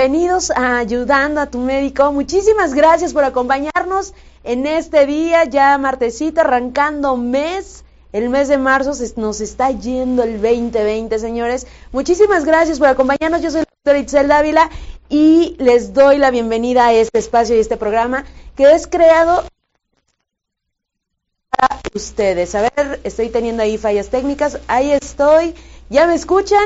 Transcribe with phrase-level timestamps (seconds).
[0.00, 2.10] bienvenidos a Ayudando a tu médico.
[2.10, 4.14] Muchísimas gracias por acompañarnos
[4.44, 7.84] en este día, ya martesito, arrancando mes.
[8.10, 11.66] El mes de marzo se nos está yendo el 2020, señores.
[11.92, 13.42] Muchísimas gracias por acompañarnos.
[13.42, 14.70] Yo soy la doctora Itzel Dávila
[15.10, 18.24] y les doy la bienvenida a este espacio y este programa
[18.56, 19.44] que es creado
[21.50, 22.54] para ustedes.
[22.54, 24.60] A ver, estoy teniendo ahí fallas técnicas.
[24.66, 25.54] Ahí estoy.
[25.90, 26.64] ¿Ya me escuchan?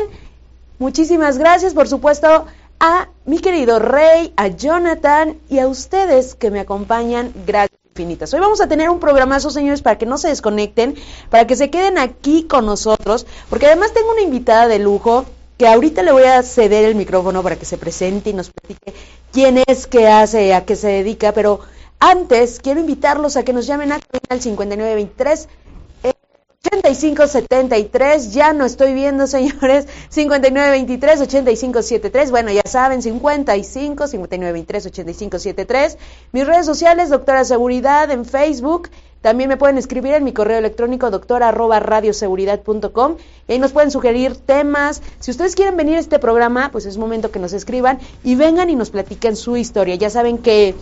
[0.79, 2.47] Muchísimas gracias, por supuesto,
[2.87, 7.33] a mi querido Rey, a Jonathan y a ustedes que me acompañan.
[7.47, 8.35] Gracias infinitas.
[8.35, 10.95] Hoy vamos a tener un programazo, señores, para que no se desconecten,
[11.31, 15.25] para que se queden aquí con nosotros, porque además tengo una invitada de lujo
[15.57, 18.93] que ahorita le voy a ceder el micrófono para que se presente y nos platique
[19.33, 21.61] quién es, qué hace, a qué se dedica, pero
[22.01, 24.03] antes quiero invitarlos a que nos llamen al
[24.43, 25.49] 5923
[26.73, 29.87] 8573, ya no estoy viendo, señores.
[30.09, 32.31] 5923 8573.
[32.31, 35.99] Bueno, ya saben, 55 5923 8573.
[36.33, 38.91] Mis redes sociales, doctora seguridad en Facebook.
[39.25, 43.17] También me pueden escribir en mi correo electrónico doctora radioseguridad.com
[43.49, 45.01] y ahí nos pueden sugerir temas.
[45.19, 48.69] Si ustedes quieren venir a este programa, pues es momento que nos escriban y vengan
[48.69, 49.95] y nos platiquen su historia.
[49.95, 50.75] Ya saben que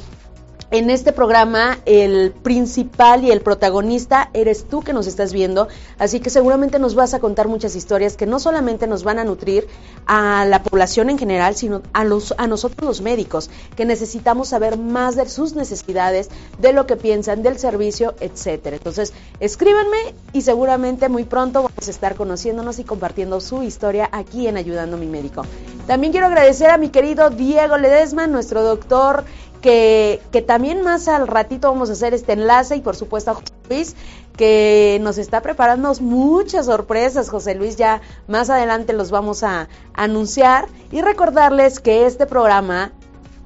[0.73, 6.19] en este programa el principal y el protagonista eres tú que nos estás viendo, así
[6.19, 9.69] que seguramente nos vas a contar muchas historias que no solamente nos van a nutrir
[10.07, 15.29] a la población en general, sino a nosotros los médicos, que necesitamos saber más de
[15.29, 18.77] sus necesidades, de lo que piensan del servicio, etcétera.
[18.77, 24.47] Entonces, escríbanme y seguramente muy pronto vamos a estar conociéndonos y compartiendo su historia aquí
[24.47, 25.45] en Ayudando a mi médico.
[25.87, 29.25] También quiero agradecer a mi querido Diego Ledesma, nuestro doctor
[29.63, 33.35] que, que, también más al ratito vamos a hacer este enlace y por supuesto a
[33.35, 33.97] José Luis
[34.37, 40.69] que nos está preparando muchas sorpresas, José Luis, ya más adelante los vamos a anunciar
[40.91, 42.93] y recordarles que este programa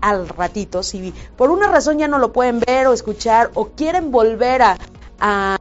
[0.01, 4.11] al ratito, si por una razón ya no lo pueden ver o escuchar o quieren
[4.11, 4.79] volver a,
[5.19, 5.59] a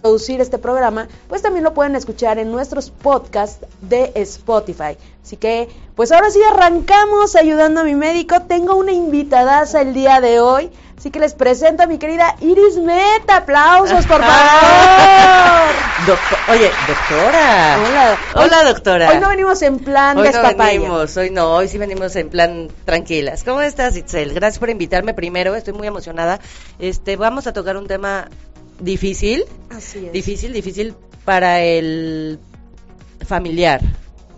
[0.00, 4.96] producir este programa, pues también lo pueden escuchar en nuestros podcasts de Spotify.
[5.22, 8.40] Así que, pues ahora sí arrancamos ayudando a mi médico.
[8.42, 10.70] Tengo una invitadaza el día de hoy.
[10.98, 13.38] Así que les presento a mi querida Iris Meta.
[13.38, 14.30] Aplausos, por favor.
[16.50, 17.78] Oye, doctora.
[17.78, 18.18] Hola.
[18.34, 19.10] Hola, doctora.
[19.10, 22.68] Hoy no venimos en plan hoy no venimos, hoy no, hoy sí venimos en plan
[22.84, 23.44] tranquilas.
[23.44, 24.34] ¿Cómo estás, Itzel?
[24.34, 26.40] Gracias por invitarme primero, estoy muy emocionada.
[26.78, 28.28] Este, vamos a tocar un tema
[28.80, 29.44] difícil.
[29.70, 30.12] Así es.
[30.12, 32.38] Difícil, difícil para el
[33.26, 33.80] familiar,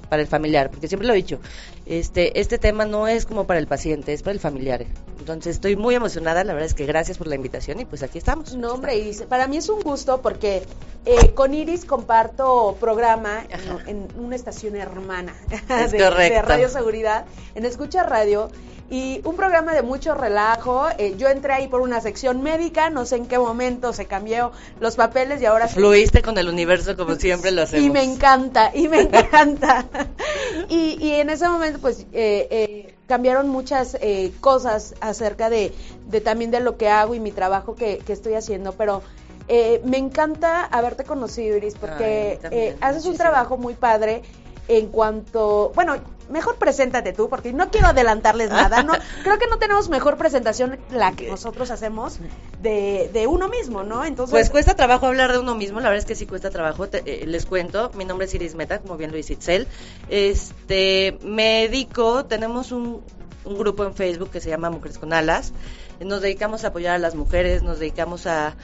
[0.09, 1.41] para el familiar, porque siempre lo he dicho,
[1.87, 4.85] este, este tema no es como para el paciente, es para el familiar.
[5.19, 8.19] Entonces estoy muy emocionada, la verdad es que gracias por la invitación y pues aquí
[8.19, 8.55] estamos.
[8.57, 10.63] No, hombre, Iris, para mí es un gusto porque
[11.07, 16.35] eh, con Iris comparto programa en, en, una estación hermana es de, correcto.
[16.35, 18.51] de Radio Seguridad, en Escucha Radio
[18.93, 20.87] y un programa de mucho relajo.
[20.99, 24.53] Eh, yo entré ahí por una sección médica, no sé en qué momento se cambió
[24.81, 25.67] los papeles y ahora...
[25.67, 27.87] Fluiste con el universo como siempre lo hacemos.
[27.87, 29.87] Y me encanta, y me encanta.
[30.69, 35.73] y, y, en ese momento pues eh, eh, cambiaron muchas eh, cosas acerca de,
[36.09, 39.03] de, también de lo que hago y mi trabajo que, que estoy haciendo, pero...
[39.49, 43.13] Eh, me encanta haberte conocido, Iris, porque Ay, también, eh, haces muchísimo.
[43.13, 44.23] un trabajo muy padre
[44.69, 45.97] en cuanto, bueno,
[46.33, 50.79] mejor preséntate tú, porque no quiero adelantarles nada, no, creo que no tenemos mejor presentación
[50.91, 52.19] la que nosotros hacemos
[52.61, 54.05] de, de uno mismo, ¿no?
[54.05, 56.89] Entonces, Pues cuesta trabajo hablar de uno mismo, la verdad es que sí cuesta trabajo,
[56.89, 59.69] te- eh, les cuento, mi nombre es Iris Meta, como bien lo dice Itzel,
[60.09, 63.03] este, me dedico, tenemos un,
[63.45, 65.53] un grupo en Facebook que se llama Mujeres con Alas,
[66.01, 68.55] nos dedicamos a apoyar a las mujeres, nos dedicamos a,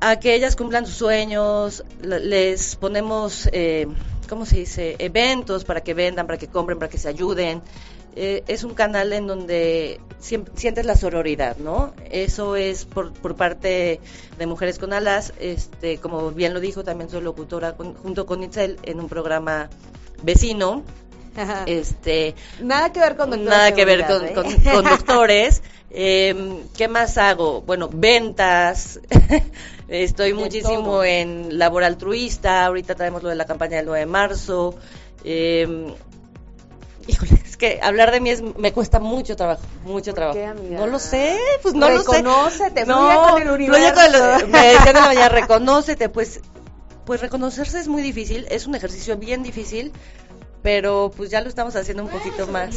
[0.00, 3.86] a que ellas cumplan sus sueños, les ponemos, eh,
[4.30, 7.60] ¿cómo se dice?, eventos para que vendan, para que compren, para que se ayuden.
[8.16, 11.92] Eh, es un canal en donde sientes la sororidad, ¿no?
[12.10, 14.00] Eso es por, por parte
[14.38, 15.32] de Mujeres con Alas.
[15.38, 19.68] Este, como bien lo dijo, también soy locutora con- junto con Itzel en un programa
[20.22, 20.82] vecino.
[21.36, 21.62] Ajá.
[21.66, 24.32] Este, nada que ver con doctor nada que ver con, ¿eh?
[24.72, 25.62] con doctores.
[25.90, 27.62] Eh, ¿Qué más hago?
[27.62, 28.98] Bueno, ventas.
[29.90, 31.04] Estoy muchísimo todo.
[31.04, 32.64] en labor altruista.
[32.64, 34.74] Ahorita traemos lo de la campaña del 9 de marzo.
[35.24, 35.92] Eh,
[37.06, 40.38] híjole, es que hablar de mí es, me cuesta mucho trabajo, mucho ¿Por trabajo.
[40.38, 40.70] qué?
[40.70, 42.18] No lo sé, pues no lo sé.
[42.18, 43.94] Reconócete, no, fluye con el fluye universo.
[43.94, 46.40] con el- me decían en la mañana, reconócete, pues,
[47.04, 49.92] pues reconocerse es muy difícil, es un ejercicio bien difícil,
[50.62, 52.76] pero pues ya lo estamos haciendo un poquito más,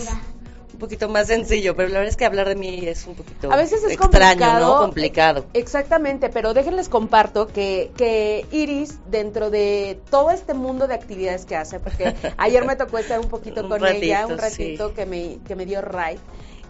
[0.73, 3.51] un poquito más sencillo, pero la verdad es que hablar de mí es un poquito
[3.51, 4.73] A veces es extraño, complicado.
[4.75, 4.81] ¿no?
[4.81, 5.45] Complicado.
[5.53, 11.55] Exactamente, pero déjenles comparto que, que Iris, dentro de todo este mundo de actividades que
[11.55, 14.95] hace, porque ayer me tocó estar un poquito Un con ella, un ratito, ratito sí.
[14.95, 16.19] que, me, que me dio ride,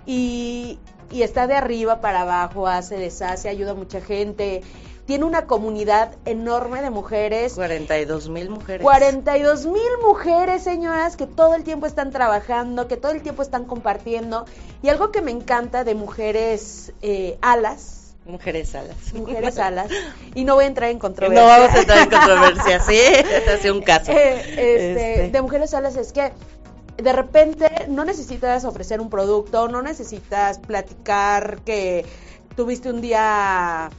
[0.06, 0.80] y,
[1.12, 4.62] y está de arriba para abajo, hace, deshace, ayuda a mucha gente,
[5.06, 8.82] tiene una comunidad enorme de mujeres 42 mil mujeres.
[8.82, 13.66] 42 mil mujeres, señoras, que todo el tiempo están trabajando, que todo el tiempo están
[13.66, 14.46] compartiendo.
[14.82, 18.96] Y algo que me encanta de mujeres eh, alas, Mujeres alas.
[19.14, 19.90] mujeres alas,
[20.34, 21.46] y no voy a entrar en No controversia.
[21.46, 24.12] vamos a entrar en controversia, sí, este sido un caso.
[24.14, 25.30] Eh, este, Este.
[25.32, 26.32] De mujeres alas es que
[26.96, 32.06] de repente no necesitas ofrecer un producto, no necesitas platicar que
[32.56, 33.90] tuviste un día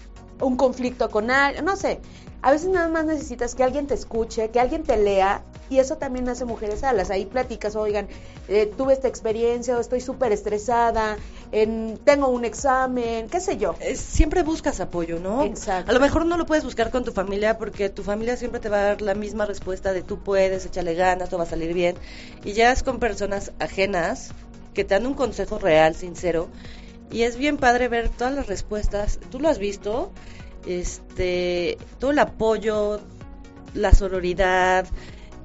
[0.41, 2.01] un conflicto con alguien, no sé.
[2.43, 5.97] A veces nada más necesitas que alguien te escuche, que alguien te lea, y eso
[5.97, 7.09] también hace mujeres alas.
[7.11, 8.07] Ahí platicas, oigan,
[8.49, 11.17] eh, tuve esta experiencia, o estoy súper estresada,
[11.53, 13.75] en- tengo un examen, qué sé yo.
[13.81, 15.43] Eh, Siempre buscas apoyo, ¿no?
[15.43, 15.91] Exacto.
[15.91, 18.69] A lo mejor no lo puedes buscar con tu familia porque tu familia siempre te
[18.69, 21.73] va a dar la misma respuesta de tú puedes, échale ganas, todo va a salir
[21.73, 21.97] bien.
[22.45, 24.33] Y ya es con personas ajenas
[24.75, 26.49] que te dan un consejo real, sincero.
[27.15, 29.21] Y es bien padre ver todas las respuestas.
[29.31, 30.11] Tú lo has visto,
[30.67, 33.01] este, todo el apoyo,
[33.73, 34.85] la sororidad.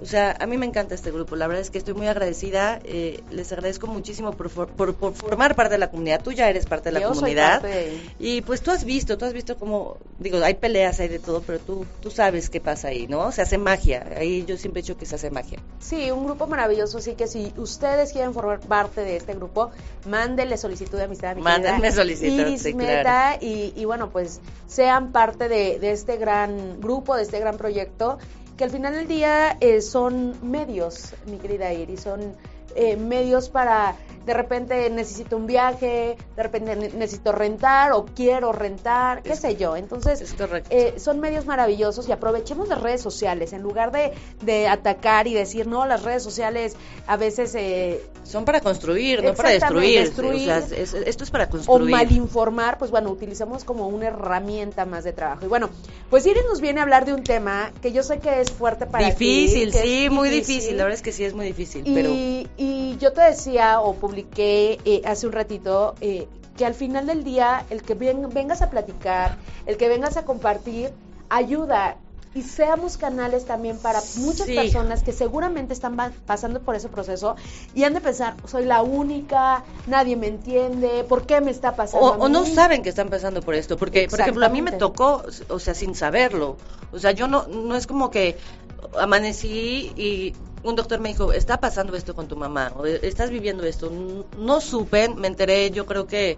[0.01, 1.35] O sea, a mí me encanta este grupo.
[1.35, 2.79] La verdad es que estoy muy agradecida.
[2.85, 6.21] eh, les agradezco muchísimo por, for- por- por formar parte de la comunidad.
[6.23, 7.61] Tú ya eres parte de la Yo soy comunidad.
[7.61, 11.09] parte de- Y pues tú has visto, tú has visto cómo, digo, hay peleas, hay
[11.09, 13.31] de todo, pero tú, tú sabes qué pasa ahí, ¿no?
[13.33, 14.05] Se hace magia.
[14.17, 15.59] Ahí yo siempre he dicho que se hace magia.
[15.79, 19.71] Sí, un grupo maravilloso, así que si ustedes quieren formar parte de este grupo,
[20.07, 23.37] mándenle solicitud de amistad a mi Mándenme solicitud, Iris sí, Meta, claro.
[23.45, 28.17] y, y bueno, pues sean parte de, de este gran grupo, de este gran proyecto,
[28.59, 32.35] que al final del día eh, son medios, mi querida Iris, son
[32.75, 33.95] eh, medios para,
[34.25, 39.39] de repente necesito un viaje, de repente ne- necesito rentar o quiero rentar, qué Es-
[39.39, 39.75] sé yo.
[39.75, 40.35] Entonces,
[40.69, 44.13] eh, son medios maravillosos y aprovechemos las redes sociales en lugar de,
[44.43, 46.75] de atacar y decir, no, las redes sociales
[47.07, 49.99] a veces eh, Son para construir, no para destruir.
[50.01, 50.51] destruir.
[50.51, 51.89] O sea, es- esto es para o construir.
[51.91, 55.45] malinformar, pues bueno, utilizamos como una herramienta más de trabajo.
[55.45, 55.69] Y bueno,
[56.09, 58.85] pues Iris nos viene a hablar de un tema que yo sé que es fuerte
[58.85, 60.77] para difícil, sí, muy difícil.
[60.77, 63.93] La verdad es que sí es muy difícil, pero Y, y yo te decía o
[64.13, 66.27] publiqué eh, hace un ratito eh,
[66.57, 70.25] que al final del día el que ven- vengas a platicar, el que vengas a
[70.25, 70.91] compartir,
[71.29, 71.97] ayuda.
[72.35, 74.53] Y seamos canales también para muchas Sí.
[74.55, 75.97] personas que seguramente están
[76.27, 77.35] pasando por ese proceso
[77.73, 82.05] y han de pensar, soy la única, nadie me entiende, ¿por qué me está pasando?
[82.05, 82.53] O, a o no mí?".
[82.53, 85.73] saben que están pasando por esto, porque, por ejemplo, a mí me tocó, o sea,
[85.73, 86.57] sin saberlo.
[86.91, 88.37] O sea, yo no, no es como que
[88.99, 93.63] amanecí y un doctor me dijo, está pasando esto con tu mamá, o estás viviendo
[93.63, 93.91] esto.
[94.37, 96.37] No supe, me enteré, yo creo que,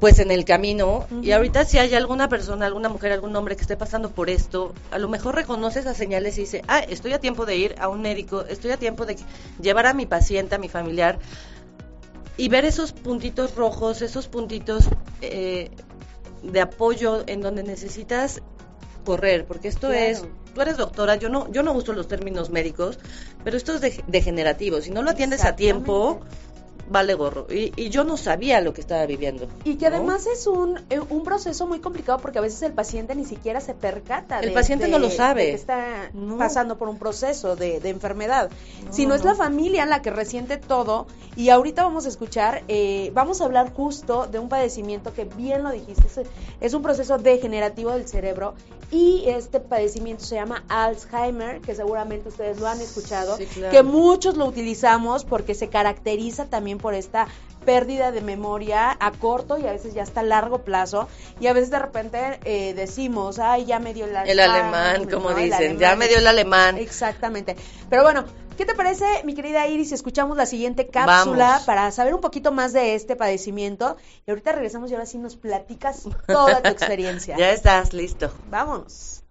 [0.00, 1.06] pues en el camino.
[1.22, 4.74] Y ahorita si hay alguna persona, alguna mujer, algún hombre que esté pasando por esto,
[4.90, 7.88] a lo mejor reconoce esas señales y dice, ah, estoy a tiempo de ir a
[7.88, 9.16] un médico, estoy a tiempo de
[9.60, 11.18] llevar a mi paciente, a mi familiar
[12.36, 14.84] y ver esos puntitos rojos, esos puntitos
[15.22, 15.70] eh,
[16.42, 18.42] de apoyo en donde necesitas
[19.06, 19.96] correr, porque esto Claro.
[20.02, 20.24] es,
[20.56, 22.98] tú eres doctora, yo no, yo no uso los términos médicos,
[23.44, 24.80] pero esto es de- degenerativo.
[24.80, 26.22] Si no lo atiendes a tiempo,
[26.88, 27.46] vale gorro.
[27.50, 29.46] Y, y yo no sabía lo que estaba viviendo.
[29.64, 29.96] Y que ¿no?
[29.96, 33.60] además es un, eh, un proceso muy complicado porque a veces el paciente ni siquiera
[33.60, 34.40] se percata.
[34.40, 35.46] El de- paciente de- no lo sabe.
[35.46, 36.38] que está No.
[36.38, 38.50] pasando por un proceso de, de enfermedad.
[38.84, 39.30] No, es no.
[39.30, 41.06] la familia la que resiente todo.
[41.36, 45.62] Y ahorita vamos a escuchar, eh, vamos a hablar justo de un padecimiento que bien
[45.62, 46.26] lo dijiste, es,
[46.60, 48.54] es un proceso degenerativo del cerebro.
[48.90, 53.72] Y este padecimiento se llama Alzheimer, que seguramente ustedes lo han escuchado, Sí, claro.
[53.72, 57.26] que muchos lo utilizamos porque se caracteriza también por esta
[57.64, 61.08] pérdida de memoria a corto y a veces ya hasta a largo plazo
[61.40, 65.08] y a veces de repente eh, decimos ay ya me dio el El Alzheimer", alemán,
[65.10, 65.38] como ¿no?
[65.38, 65.98] El dicen, ya alemán.
[65.98, 66.76] me dio el alemán.
[66.78, 67.56] exactamente
[67.90, 68.24] pero bueno
[68.56, 71.64] ¿Qué te parece, mi querida Iris, escuchamos la siguiente cápsula Vamos.
[71.64, 73.98] para saber un poquito más de este padecimiento?
[74.26, 77.36] Y ahorita regresamos y ahora sí nos platicas toda tu experiencia.
[77.36, 78.32] ya estás listo.
[78.48, 79.24] Vámonos.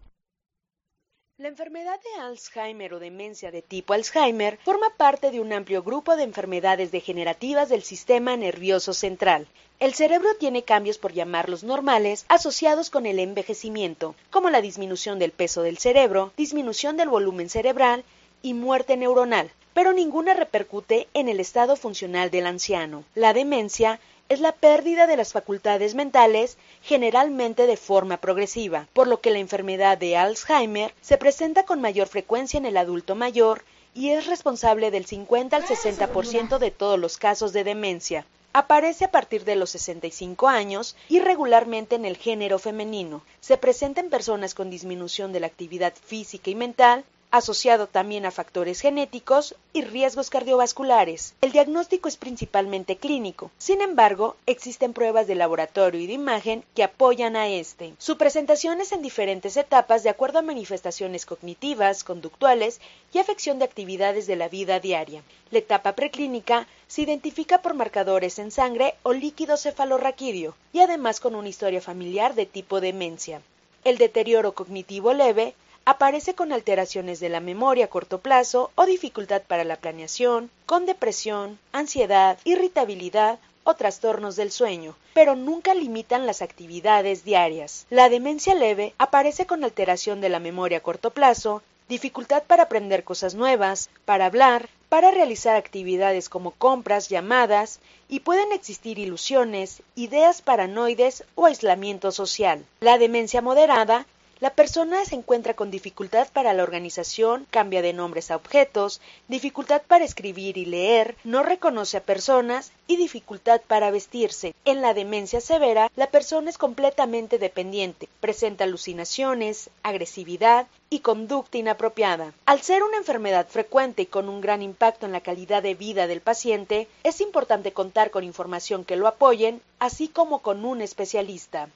[1.37, 6.15] La enfermedad de Alzheimer o demencia de tipo Alzheimer forma parte de un amplio grupo
[6.15, 9.45] de enfermedades degenerativas del sistema nervioso central.
[9.81, 15.33] El cerebro tiene cambios, por llamarlos normales, asociados con el envejecimiento, como la disminución del
[15.33, 18.05] peso del cerebro, disminución del volumen cerebral
[18.41, 23.03] y muerte neuronal, pero ninguna repercute en el estado funcional del anciano.
[23.13, 29.21] La demencia es la pérdida de las facultades mentales, generalmente de forma progresiva, por lo
[29.21, 33.63] que la enfermedad de Alzheimer se presenta con mayor frecuencia en el adulto mayor
[33.93, 38.25] y es responsable del 50 al 60% de todos los casos de demencia.
[38.51, 43.21] Aparece a partir de los 65 años y regularmente en el género femenino.
[43.41, 47.03] Se presenta en personas con disminución de la actividad física y mental,
[47.37, 51.33] asociado también a factores genéticos y riesgos cardiovasculares.
[51.41, 53.51] El diagnóstico es principalmente clínico.
[53.57, 57.93] Sin embargo, existen pruebas de laboratorio y de imagen que apoyan a este.
[57.97, 62.79] Su presentación es en diferentes etapas de acuerdo a manifestaciones cognitivas, conductuales
[63.13, 65.21] y afección de actividades de la vida diaria.
[65.51, 71.35] La etapa preclínica se identifica por marcadores en sangre o líquido cefalorraquídeo y además con
[71.35, 73.41] una historia familiar de tipo demencia.
[73.83, 75.53] El deterioro cognitivo leve
[75.85, 80.87] aparece con alteraciones de la memoria a corto plazo o dificultad para la planeación, con
[80.87, 87.85] depresión, ansiedad, irritabilidad o trastornos del sueño, pero nunca limitan las actividades diarias.
[87.91, 93.03] La demencia leve aparece con alteración de la memoria a corto plazo, dificultad para aprender
[93.03, 100.41] cosas nuevas, para hablar, para realizar actividades como compras, llamadas, y pueden existir ilusiones, ideas
[100.41, 102.63] paranoides o aislamiento social.
[102.79, 104.05] La demencia moderada
[104.45, 109.81] la persona se encuentra con dificultad para la organización, cambia de nombres a objetos, dificultad
[109.81, 114.53] para escribir y leer, no reconoce a personas y dificultad para vestirse.
[114.63, 122.31] En la demencia severa, la persona es completamente dependiente, presenta alucinaciones, agresividad y conducta inapropiada.
[122.45, 126.05] Al ser una enfermedad frecuente y con un gran impacto en la calidad de vida
[126.05, 131.67] del paciente, es importante contar con información que lo apoyen, así como con un especialista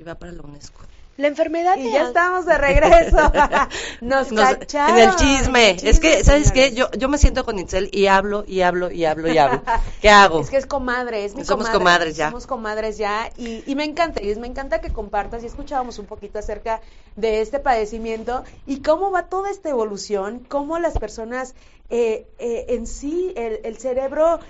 [0.00, 0.80] y va para la UNESCO.
[1.20, 3.18] La enfermedad y ya estamos de regreso.
[4.00, 4.98] Nos, cacharon.
[4.98, 5.70] En el chisme.
[5.82, 6.72] es que, ¿sabes qué?
[6.72, 9.62] Yo, yo me siento con Itzel y hablo, y hablo, y hablo, y hablo.
[10.00, 10.40] ¿Qué hago?
[10.40, 12.28] Es que es comadre, es mi Somos comadres ya.
[12.28, 13.30] Somos comadres ya.
[13.36, 15.42] Y, y me encanta, y me encanta que compartas.
[15.42, 16.80] Y escuchábamos un poquito acerca
[17.16, 21.54] de este padecimiento y cómo va toda esta evolución, cómo las personas
[21.90, 24.40] eh, eh, en sí, el, el cerebro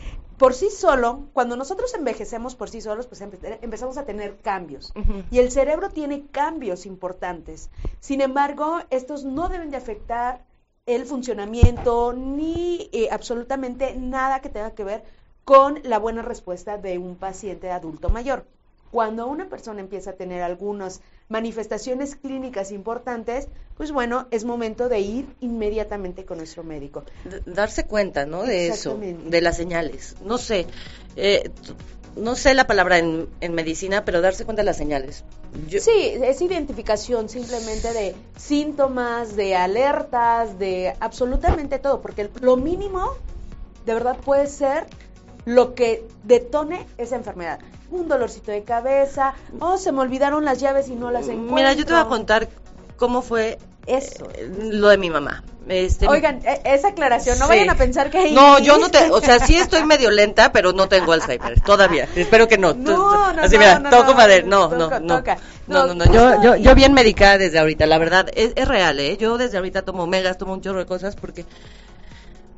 [0.41, 4.91] por sí solo, cuando nosotros envejecemos por sí solos, pues empezamos a tener cambios.
[5.31, 7.69] Y el cerebro tiene cambios importantes.
[8.01, 10.47] Sin embargo, estos no deben de afectar
[10.87, 15.05] el funcionamiento ni eh, absolutamente nada que tenga que ver
[15.45, 18.47] con la buena respuesta de un paciente adulto mayor.
[18.91, 25.01] Cuando una persona empieza a tener algunas manifestaciones clínicas importantes, pues bueno, es momento de
[25.01, 27.05] ir inmediatamente con nuestro médico.
[27.47, 28.43] darse cuenta, ¿no?
[28.43, 30.17] De eso, de las señales.
[30.25, 30.67] No sé,
[31.17, 31.51] eh,
[32.17, 35.25] no sé la palabra en, medicina, pero darse cuenta de las señales.
[35.69, 43.15] Sí, es identificación simplemente de síntomas, de alertas, de absolutamente todo, porque lo mínimo
[43.87, 44.87] de verdad puede ser
[45.45, 47.61] lo que detone esa enfermedad
[47.91, 51.55] un dolorcito de cabeza, oh, se me olvidaron las llaves y no las encuentro.
[51.55, 52.49] Mira, yo te voy a contar
[52.97, 55.43] cómo fue eso, eh, lo de mi mamá.
[55.69, 59.21] Este, Oigan, e, esa aclaración, no vayan a pensar que No, yo no te, o
[59.21, 62.09] sea, sí estoy medio lenta, pero no tengo Alzheimer, todavía.
[62.17, 62.75] Espero que no.
[62.75, 65.23] No, no, Así no, mira, no, toco madera, no, no, no.
[65.67, 68.99] No, no, no, yo, yo, yo bien medicada desde ahorita, la verdad, es, es real,
[68.99, 69.17] ¿eh?
[69.17, 71.47] Yo desde ahorita tomo omegas, tomo un chorro de cosas porque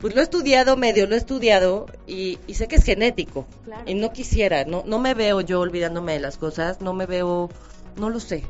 [0.03, 3.47] pues lo he estudiado medio, lo he estudiado y, sé que es genético.
[3.87, 7.49] Y no quisiera, no, no me veo yo olvidándome de las cosas, no me veo,
[7.97, 8.43] no lo sé,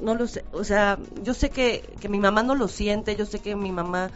[0.00, 0.44] no lo sé.
[0.50, 3.70] O sea, yo sé que, que mi mamá no lo siente, yo sé que mi
[3.70, 4.10] mamá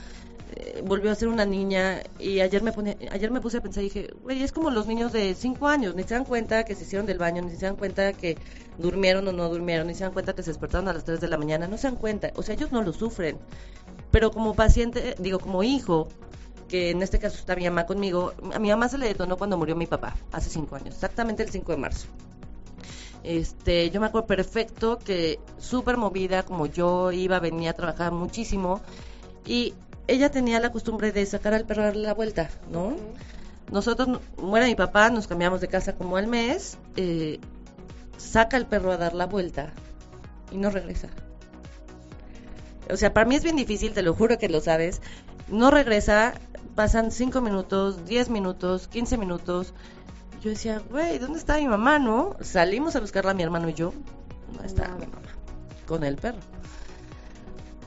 [0.56, 3.84] eh, volvió a ser una niña y ayer me pone, ayer me puse a pensar
[3.84, 6.74] y dije, güey, es como los niños de cinco años, ni se dan cuenta que
[6.74, 8.36] se hicieron del baño, ni se dan cuenta que
[8.78, 11.28] durmieron o no durmieron, ni se dan cuenta que se despertaron a las 3 de
[11.28, 13.38] la mañana, no se dan cuenta, o sea, ellos no lo sufren.
[14.10, 16.08] Pero como paciente, digo, como hijo,
[16.72, 19.58] que en este caso está mi mamá conmigo, a mi mamá se le detonó cuando
[19.58, 22.06] murió mi papá, hace cinco años, exactamente el 5 de marzo.
[23.22, 28.80] Este, yo me acuerdo perfecto que súper movida, como yo iba, venía a trabajar muchísimo,
[29.44, 29.74] y
[30.06, 32.96] ella tenía la costumbre de sacar al perro a darle la vuelta, ¿no?
[33.70, 37.38] Nosotros, muere mi papá, nos cambiamos de casa como al mes, eh,
[38.16, 39.74] saca al perro a dar la vuelta
[40.50, 41.10] y no regresa.
[42.90, 45.00] O sea, para mí es bien difícil, te lo juro que lo sabes.
[45.52, 46.32] No regresa,
[46.74, 49.74] pasan 5 minutos, 10 minutos, 15 minutos.
[50.42, 52.36] Yo decía, güey, ¿dónde está mi mamá, no?
[52.40, 53.92] Salimos a buscarla mi hermano y yo.
[54.56, 55.28] No está mi mamá?
[55.86, 56.38] Con el perro.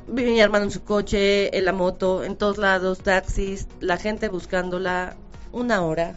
[0.07, 5.15] Mi hermano en su coche, en la moto, en todos lados, taxis, la gente buscándola.
[5.51, 6.13] Una hora,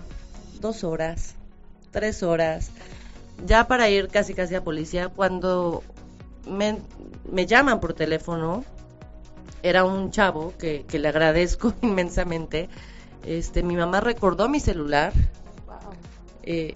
[0.61, 1.35] dos horas,
[1.93, 2.73] tres horas.
[3.47, 5.83] Ya para ir casi casi a policía, cuando
[6.47, 6.77] me,
[7.33, 8.67] me llaman por teléfono,
[9.63, 12.69] era un chavo que, le agradezco inmensamente.
[13.25, 15.13] Este, mi mamá recordó mi celular.
[16.43, 16.75] Eh,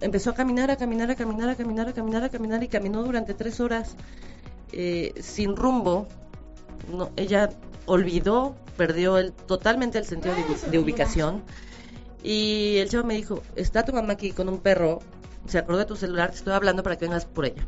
[0.00, 3.02] empezó a caminar, a caminar, a caminar, a caminar, a caminar, a caminar y caminó
[3.02, 3.96] durante tres horas
[4.72, 6.06] eh, sin rumbo.
[6.90, 7.50] No, ella
[7.86, 11.42] olvidó, perdió el, totalmente el sentido de, de ubicación.
[12.22, 15.00] Y el chavo me dijo, está tu mamá aquí con un perro,
[15.46, 17.66] se acordó de tu celular, te estoy hablando para que vengas por ella.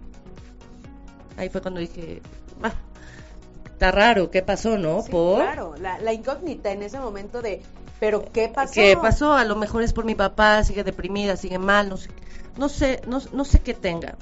[1.37, 2.21] Ahí fue cuando dije,
[2.62, 2.73] "Ah,
[3.82, 5.02] está raro, ¿qué pasó, no?
[5.02, 7.62] Sí, por claro, la, la incógnita en ese momento de,
[7.98, 8.72] ¿pero qué pasó?
[8.74, 9.32] ¿Qué pasó?
[9.32, 12.10] A lo mejor es por mi papá, sigue deprimida, sigue mal, no sé,
[12.56, 14.14] no sé, no, no sé qué tenga.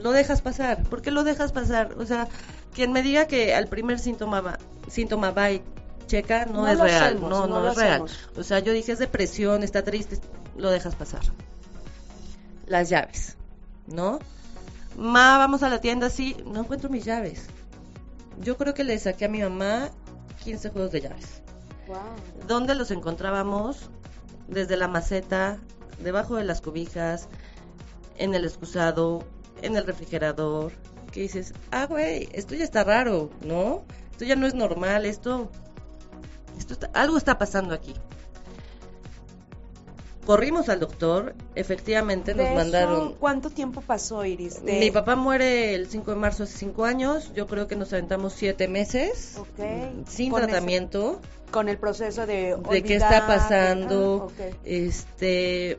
[0.00, 1.94] Lo dejas pasar, ¿por qué lo dejas pasar?
[1.98, 2.26] O sea,
[2.74, 4.58] quien me diga que al primer síntoma va,
[4.88, 5.62] síntoma va y
[6.08, 7.92] checa, no, No es real, hacemos, no, no no, es real.
[8.02, 8.28] hacemos.
[8.36, 10.18] O sea, yo dije es depresión, está triste,
[10.56, 11.22] lo dejas pasar.
[12.66, 13.36] Las llaves,
[13.86, 14.18] ¿no?
[14.96, 17.46] Ma, vamos a la tienda, sí, no encuentro mis llaves.
[18.40, 19.90] Yo creo que le saqué a mi mamá
[20.44, 21.42] 15 juegos de llaves.
[21.86, 21.96] Wow.
[22.46, 23.90] ¿Dónde los encontrábamos?
[24.48, 25.58] Desde la maceta,
[26.02, 27.28] debajo de las cobijas,
[28.18, 29.24] en el excusado,
[29.62, 30.72] en el refrigerador.
[31.12, 33.84] Que dices, ah, güey, esto ya está raro, ¿no?
[34.12, 35.50] Esto ya no es normal, esto.
[36.58, 37.94] esto está- algo está pasando aquí.
[40.26, 43.14] Corrimos al doctor, efectivamente nos eso, mandaron.
[43.14, 44.62] ¿Cuánto tiempo pasó, Iris?
[44.64, 47.92] De- Mi papá muere el 5 de marzo hace 5 años, yo creo que nos
[47.92, 50.06] aventamos 7 meses Ok.
[50.08, 51.20] sin Con ese- tratamiento
[51.52, 54.32] Con el proceso de de qué está olvidar, pasando.
[54.38, 54.44] ah.
[54.64, 55.78] Este,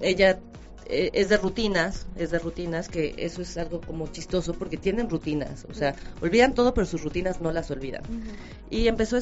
[0.00, 0.38] ella
[0.86, 5.08] eh, es de rutinas, es de rutinas, que eso es algo como chistoso porque tienen
[5.08, 8.02] rutinas, o sea, olvidan todo, pero sus rutinas no las olvidan.
[8.70, 9.16] Y empezó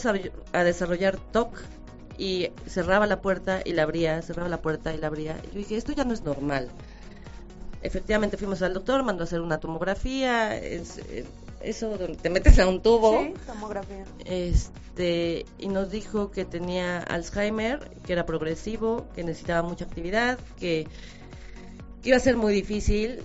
[0.53, 1.55] a desarrollar TOC
[2.19, 5.37] y cerraba la puerta y la abría, cerraba la puerta y la abría.
[5.45, 6.69] Y yo dije, esto ya no es normal.
[7.83, 11.25] Efectivamente fuimos al doctor, mandó a hacer una tomografía, es- eh,
[11.63, 14.05] eso donde te metes a un tubo Sí, tomografía.
[14.25, 20.87] este y nos dijo que tenía Alzheimer, que era progresivo, que necesitaba mucha actividad, que,
[22.03, 23.21] que iba a ser muy difícil,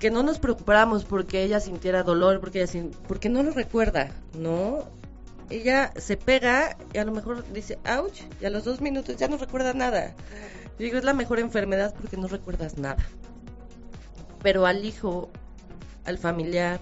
[0.00, 4.10] que no nos preocupáramos porque ella sintiera dolor, porque ella sin- porque no lo recuerda,
[4.34, 4.84] ¿no?
[5.48, 9.28] Ella se pega y a lo mejor dice ouch y a los dos minutos ya
[9.28, 10.14] no recuerda nada.
[10.78, 13.04] Yo digo es la mejor enfermedad porque no recuerdas nada.
[14.42, 15.30] Pero al hijo,
[16.04, 16.80] al familiar,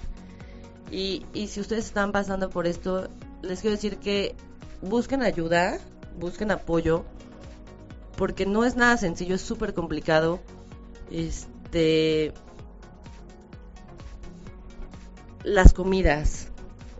[0.90, 3.08] y, y si ustedes están pasando por esto,
[3.42, 4.34] les quiero decir que
[4.82, 5.78] busquen ayuda,
[6.18, 7.04] busquen apoyo,
[8.16, 10.40] porque no es nada sencillo, es súper complicado.
[11.10, 12.32] Este.
[15.42, 16.48] Las comidas.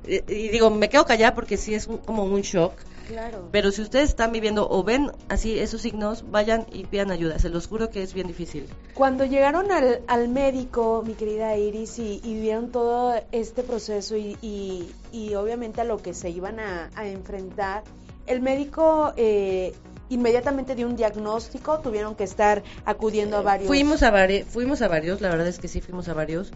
[0.06, 2.72] Y, y digo, me quedo callada porque sí es un- como un shock.
[3.08, 3.48] Claro.
[3.52, 7.38] Pero si ustedes están viviendo o ven así esos signos, vayan y pidan ayuda.
[7.38, 8.66] Se los juro que es bien difícil.
[8.94, 14.38] Cuando llegaron al, al médico, mi querida Iris, y, y vieron todo este proceso y,
[14.40, 17.82] y- y obviamente a lo que se iban a, a enfrentar,
[18.26, 19.74] el médico eh,
[20.08, 23.66] inmediatamente dio un diagnóstico, tuvieron que estar acudiendo a varios.
[23.66, 26.52] Fuimos a, vari- fuimos a varios, la verdad es que sí fuimos a varios.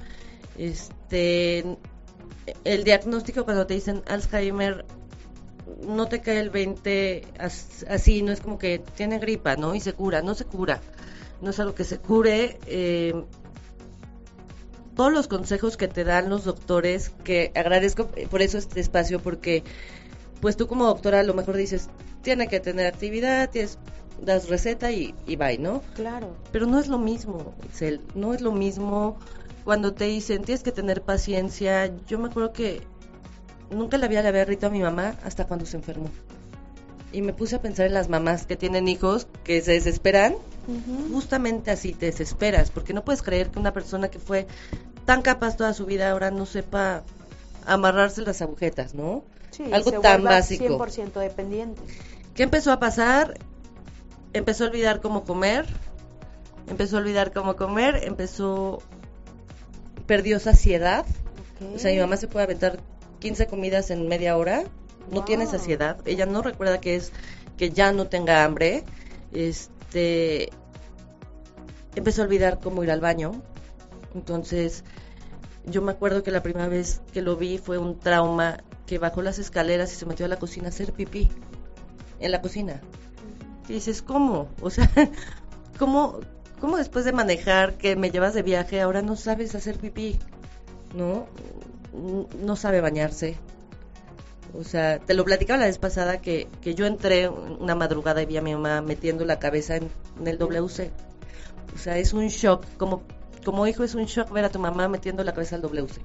[0.56, 1.76] Este,
[2.64, 4.84] el diagnóstico cuando te dicen Alzheimer,
[5.86, 9.74] no te cae el 20 as- así, no es como que tiene gripa, ¿no?
[9.74, 10.80] Y se cura, no se cura.
[11.40, 12.58] No es algo que se cure.
[12.66, 13.14] eh,
[14.96, 19.62] todos los consejos que te dan los doctores, que agradezco por eso este espacio, porque
[20.40, 21.88] pues tú como doctora a lo mejor dices,
[22.22, 23.78] tiene que tener actividad, tienes,
[24.20, 25.82] das receta y, y bye, ¿no?
[25.94, 26.34] Claro.
[26.50, 29.16] Pero no es lo mismo, Itzel, no es lo mismo
[29.68, 31.94] cuando te dicen tienes que tener paciencia.
[32.06, 32.80] Yo me acuerdo que
[33.70, 36.08] nunca le había le había rito a mi mamá hasta cuando se enfermó.
[37.12, 40.36] Y me puse a pensar en las mamás que tienen hijos que se desesperan.
[41.12, 44.46] Justamente así te desesperas, porque no puedes creer que una persona que fue
[45.04, 47.02] tan capaz toda su vida ahora no sepa
[47.66, 49.22] amarrarse las agujetas, ¿no?
[49.50, 50.64] Sí, Algo se tan básico.
[50.64, 51.82] 100% dependiente.
[52.34, 53.34] ¿Qué empezó a pasar?
[54.32, 55.66] Empezó a olvidar cómo comer,
[56.68, 58.82] empezó a olvidar cómo comer, empezó,
[60.08, 61.06] perdió saciedad,
[61.74, 62.80] o sea, mi mamá se puede aventar
[63.20, 64.64] 15 comidas en media hora,
[65.12, 67.12] no tiene saciedad, ella no recuerda que es
[67.58, 68.84] que ya no tenga hambre,
[69.32, 70.48] este,
[71.94, 73.42] empezó a olvidar cómo ir al baño,
[74.14, 74.82] entonces
[75.66, 79.20] yo me acuerdo que la primera vez que lo vi fue un trauma que bajó
[79.20, 81.28] las escaleras y se metió a la cocina a hacer pipí
[82.18, 82.80] en la cocina.
[83.68, 84.48] Y dices, ¿cómo?
[84.62, 84.90] O sea,
[85.78, 86.20] ¿cómo,
[86.60, 90.18] ¿cómo después de manejar que me llevas de viaje ahora no sabes hacer pipí?
[90.94, 91.26] ¿No?
[92.40, 93.36] No sabe bañarse.
[94.58, 98.26] O sea, te lo platicaba la vez pasada que, que yo entré una madrugada y
[98.26, 99.90] vi a mi mamá metiendo la cabeza en,
[100.24, 100.90] el WC.
[101.74, 102.64] O sea, es un shock.
[102.76, 103.02] Como,
[103.44, 106.00] como hijo es un shock ver a tu mamá metiendo la cabeza al WC.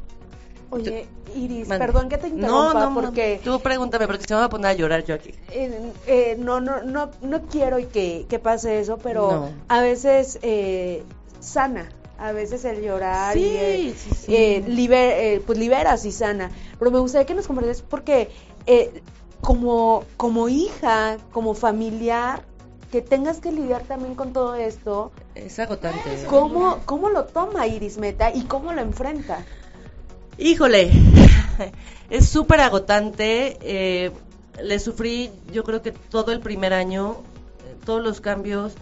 [0.74, 1.86] Oye, Iris, Mande.
[1.86, 2.94] perdón que te No, interrumpa no, no.
[2.94, 5.32] porque Tú pregúntame porque se me va a poner a llorar yo aquí.
[5.52, 9.50] eh, eh, no, no, no, no quiero que, que pase eso, pero No.
[9.68, 11.04] a veces eh,
[11.40, 14.36] sana, a veces el llorar y Sí, eh, sí, sí.
[14.36, 16.52] eh, liber- eh, pues liberas y sana.
[16.80, 18.30] Pero me gustaría que nos compartieras porque
[18.66, 19.02] eh,
[19.42, 22.42] como, como hija, como familiar,
[22.92, 25.12] que tengas que lidiar también con todo esto.
[25.36, 26.26] Es agotante.
[26.30, 29.44] ¿Cómo, cómo lo toma Iris Meta y cómo lo enfrenta?
[30.38, 30.92] Híjole,
[32.10, 33.58] es súper agotante.
[33.62, 34.12] Eh,
[34.62, 37.18] le sufrí, yo creo que todo el primer año,
[37.68, 38.74] eh, todos los cambios,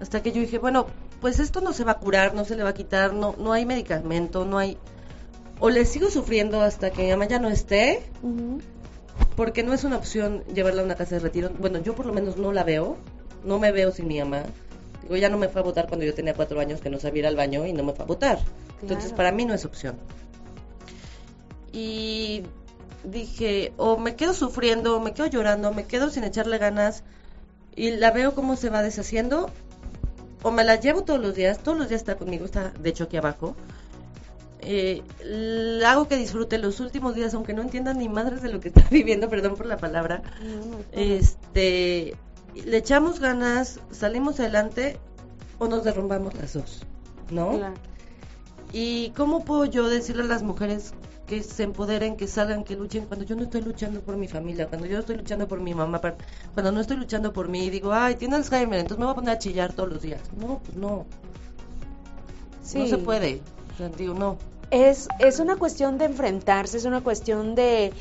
[0.00, 0.86] hasta que yo dije, bueno,
[1.20, 3.52] pues esto no se va a curar, no se le va a quitar, no, no
[3.52, 4.76] hay medicamento, no hay...
[5.60, 8.02] O le sigo sufriendo hasta que mi mamá ya no esté,
[9.36, 11.50] porque no es una opción llevarla a una casa de retiro.
[11.58, 12.96] Bueno, yo por lo menos no la veo,
[13.44, 14.42] no me veo sin mi mamá.
[15.02, 17.20] Digo, ya no me fue a votar cuando yo tenía cuatro años que no sabía
[17.20, 18.38] ir al baño y no me fue a votar.
[18.82, 19.96] Entonces, para mí no es opción.
[21.74, 22.44] Y
[23.02, 27.02] dije, o me quedo sufriendo, me quedo llorando, me quedo sin echarle ganas
[27.74, 29.50] y la veo cómo se va deshaciendo,
[30.44, 33.04] o me la llevo todos los días, todos los días está conmigo, está de hecho
[33.04, 33.56] aquí abajo.
[34.60, 35.02] Eh,
[35.84, 38.86] hago que disfrute los últimos días, aunque no entiendan ni madres de lo que está
[38.88, 40.22] viviendo, perdón por la palabra.
[40.92, 42.14] este,
[42.54, 44.96] le echamos ganas, salimos adelante
[45.58, 46.82] o nos derrumbamos las dos,
[47.32, 47.58] ¿no?
[48.72, 50.94] ¿Y cómo puedo yo decirle a las mujeres
[51.26, 54.66] que se empoderen, que salgan, que luchen, cuando yo no estoy luchando por mi familia,
[54.66, 58.16] cuando yo estoy luchando por mi mamá, cuando no estoy luchando por mí, digo, ay,
[58.16, 60.20] tiene Alzheimer, entonces me voy a poner a chillar todos los días.
[60.36, 61.06] No, pues no.
[62.74, 63.40] No se puede.
[63.96, 64.36] digo, no.
[64.70, 67.92] Es, es una cuestión de enfrentarse, es una cuestión de,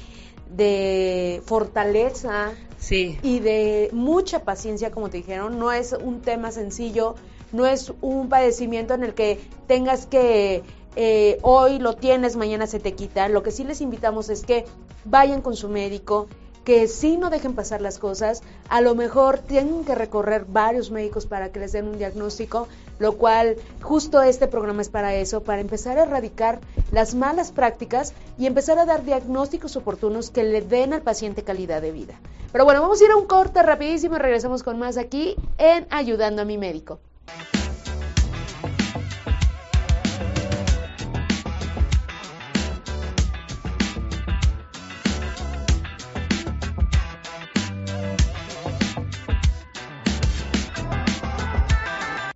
[0.55, 3.19] de fortaleza sí.
[3.21, 5.59] y de mucha paciencia, como te dijeron.
[5.59, 7.15] No es un tema sencillo,
[7.51, 10.63] no es un padecimiento en el que tengas que
[10.95, 13.27] eh, hoy lo tienes, mañana se te quita.
[13.29, 14.65] Lo que sí les invitamos es que
[15.05, 16.27] vayan con su médico,
[16.63, 18.41] que sí no dejen pasar las cosas.
[18.69, 22.67] A lo mejor tienen que recorrer varios médicos para que les den un diagnóstico,
[22.99, 26.59] lo cual justo este programa es para eso, para empezar a erradicar
[26.91, 31.81] las malas prácticas y empezar a dar diagnósticos oportunos que le den al paciente calidad
[31.81, 32.19] de vida.
[32.51, 35.87] Pero bueno, vamos a ir a un corte rapidísimo y regresamos con más aquí en
[35.89, 36.99] Ayudando a mi médico.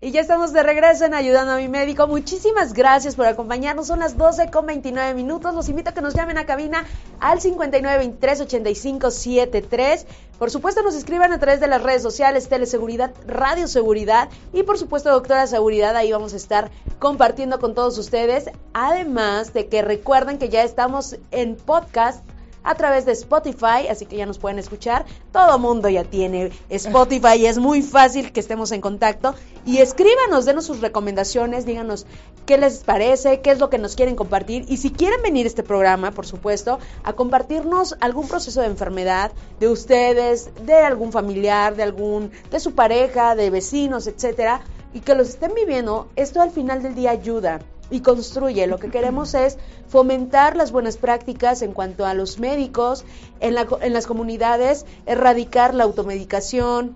[0.08, 2.08] Y ya estamos de regreso en Ayudando a mi médico.
[2.08, 3.88] Muchísimas gracias por acompañarnos.
[3.88, 5.54] Son las 12 con 29 minutos.
[5.54, 6.86] Los invito a que nos llamen a cabina
[7.20, 10.06] al 5923-8573.
[10.39, 14.78] Por supuesto, nos escriban a través de las redes sociales, Teleseguridad, Radio Seguridad y por
[14.78, 15.93] supuesto, Doctora Seguridad.
[15.98, 18.50] Ahí vamos a estar compartiendo con todos ustedes.
[18.74, 22.24] Además de que recuerden que ya estamos en podcast
[22.67, 25.06] a través de Spotify, así que ya nos pueden escuchar.
[25.32, 29.34] Todo mundo ya tiene Spotify y es muy fácil que estemos en contacto.
[29.65, 32.06] Y escríbanos, denos sus recomendaciones, díganos
[32.45, 34.65] qué les parece, qué es lo que nos quieren compartir.
[34.67, 39.32] Y si quieren venir a este programa, por supuesto, a compartirnos algún proceso de enfermedad
[39.62, 44.60] de ustedes, de algún familiar, de algún, de su pareja, de vecinos, etcétera,
[44.93, 48.67] y que los estén viviendo, esto al final del día ayuda y construye.
[48.67, 53.06] Lo que queremos es fomentar las buenas prácticas en cuanto a los médicos,
[53.39, 56.95] en, la, en las comunidades, erradicar la automedicación,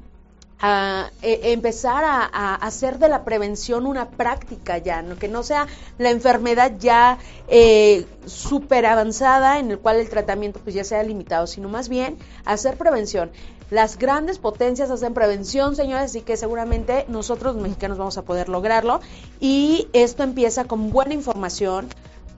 [0.61, 5.17] a, e, empezar a, hacer de la prevención una práctica ya, ¿no?
[5.17, 10.75] que no sea la enfermedad ya eh, súper avanzada en el cual el tratamiento pues
[10.75, 13.31] ya sea limitado, sino más bien hacer prevención.
[13.71, 18.49] Las grandes potencias hacen prevención, señores, así que seguramente nosotros los mexicanos vamos a poder
[18.49, 18.99] lograrlo.
[19.39, 21.87] Y esto empieza con buena información,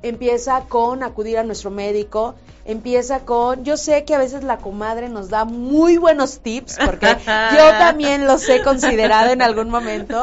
[0.03, 5.09] empieza con acudir a nuestro médico, empieza con, yo sé que a veces la comadre
[5.09, 10.21] nos da muy buenos tips, porque yo también los he considerado en algún momento,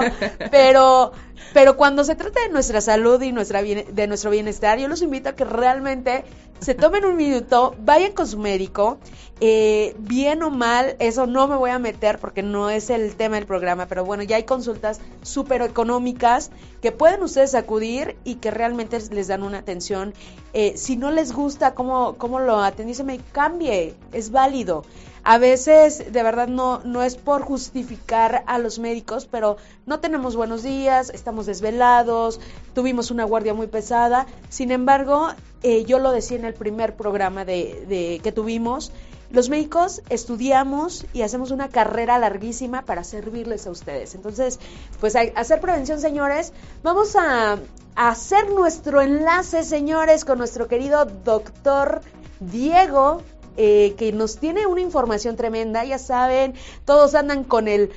[0.50, 1.12] pero
[1.53, 5.31] pero cuando se trata de nuestra salud y nuestra de nuestro bienestar, yo los invito
[5.31, 6.24] a que realmente
[6.61, 8.98] se tomen un minuto, vayan con su médico,
[9.40, 13.37] eh, bien o mal, eso no me voy a meter porque no es el tema
[13.37, 16.50] del programa, pero bueno, ya hay consultas súper económicas
[16.83, 20.12] que pueden ustedes acudir y que realmente les dan una atención.
[20.53, 24.85] Eh, si no les gusta cómo, cómo lo atendí, me cambie, es válido.
[25.23, 30.35] A veces, de verdad, no, no es por justificar a los médicos, pero no tenemos
[30.35, 32.40] buenos días, estamos desvelados,
[32.75, 34.27] tuvimos una guardia muy pesada.
[34.49, 35.29] Sin embargo,
[35.62, 38.93] eh, yo lo decía en el primer programa de, de, que tuvimos,
[39.31, 44.14] los médicos estudiamos y hacemos una carrera larguísima para servirles a ustedes.
[44.14, 44.59] Entonces,
[45.01, 46.53] pues hacer prevención, señores.
[46.83, 47.59] Vamos a
[47.95, 52.01] hacer nuestro enlace, señores, con nuestro querido doctor
[52.40, 53.22] Diego
[53.57, 57.92] eh, que nos tiene una información tremenda, ya saben, todos andan con el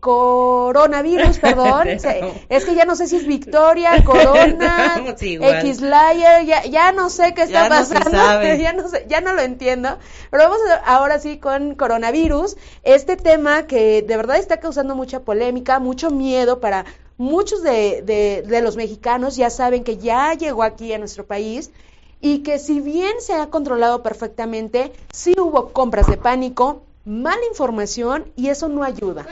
[0.00, 1.86] coronavirus, perdón.
[1.86, 7.42] es que ya no sé si es Victoria, Corona, X-Layer, ya, ya no sé qué
[7.42, 8.10] está pasando.
[8.58, 9.98] ya, no sé, ya no lo entiendo.
[10.30, 12.56] Pero vamos ahora sí con coronavirus.
[12.82, 16.84] Este tema que de verdad está causando mucha polémica, mucho miedo para
[17.18, 19.36] muchos de, de, de los mexicanos.
[19.36, 21.70] Ya saben que ya llegó aquí a nuestro país
[22.20, 28.30] y que si bien se ha controlado perfectamente, sí hubo compras de pánico, mala información
[28.36, 29.26] y eso no ayuda.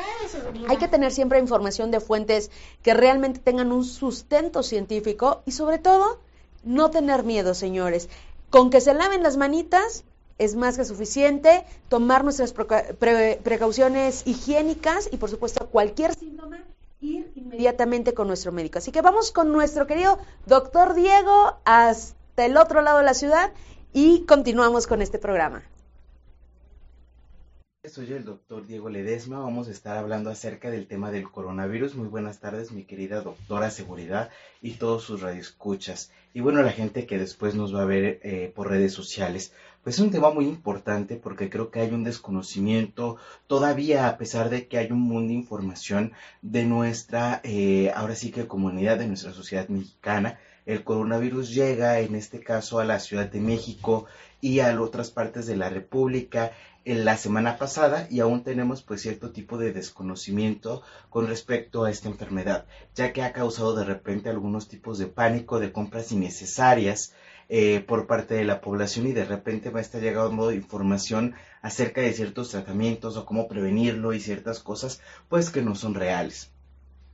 [0.68, 2.50] Hay que tener siempre información de fuentes
[2.82, 6.18] que realmente tengan un sustento científico y sobre todo
[6.64, 8.08] no tener miedo, señores.
[8.50, 10.04] Con que se laven las manitas
[10.38, 16.58] es más que suficiente, tomar nuestras precauciones higiénicas y por supuesto cualquier síntoma
[17.00, 18.78] ir inmediatamente con nuestro médico.
[18.78, 23.52] Así que vamos con nuestro querido doctor Diego hasta el otro lado de la ciudad
[23.92, 25.62] y continuamos con este programa.
[27.88, 29.38] Soy el doctor Diego Ledesma.
[29.38, 31.94] Vamos a estar hablando acerca del tema del coronavirus.
[31.94, 36.10] Muy buenas tardes, mi querida doctora Seguridad y todos sus radioescuchas.
[36.34, 39.52] Y bueno, la gente que después nos va a ver eh, por redes sociales.
[39.84, 44.50] Pues es un tema muy importante porque creo que hay un desconocimiento todavía, a pesar
[44.50, 49.06] de que hay un mundo de información de nuestra, eh, ahora sí que comunidad, de
[49.06, 50.40] nuestra sociedad mexicana.
[50.66, 54.06] El coronavirus llega, en este caso, a la Ciudad de México
[54.40, 56.50] y a otras partes de la República
[56.84, 61.90] en la semana pasada y aún tenemos pues cierto tipo de desconocimiento con respecto a
[61.90, 67.12] esta enfermedad, ya que ha causado de repente algunos tipos de pánico, de compras innecesarias
[67.48, 72.00] eh, por parte de la población y de repente va a estar llegando información acerca
[72.00, 76.50] de ciertos tratamientos o cómo prevenirlo y ciertas cosas pues que no son reales.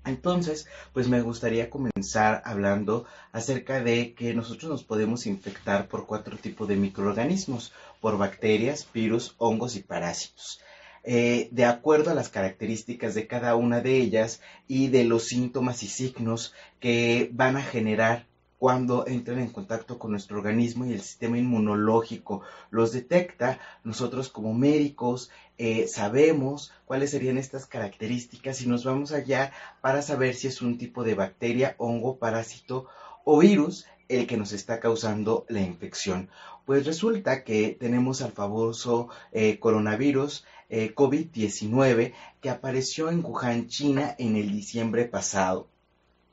[0.04, 6.36] Entonces, pues me gustaría comenzar hablando acerca de que nosotros nos podemos infectar por cuatro
[6.36, 10.60] tipos de microorganismos, por bacterias, virus, hongos y parásitos.
[11.04, 15.82] Eh, de acuerdo a las características de cada una de ellas y de los síntomas
[15.82, 18.26] y signos que van a generar
[18.62, 24.54] cuando entran en contacto con nuestro organismo y el sistema inmunológico los detecta, nosotros como
[24.54, 25.30] médicos
[25.64, 30.76] eh, sabemos cuáles serían estas características y nos vamos allá para saber si es un
[30.76, 32.88] tipo de bacteria, hongo, parásito
[33.24, 36.30] o virus el que nos está causando la infección.
[36.66, 44.16] Pues resulta que tenemos al famoso eh, coronavirus eh, COVID-19 que apareció en Wuhan, China,
[44.18, 45.68] en el diciembre pasado.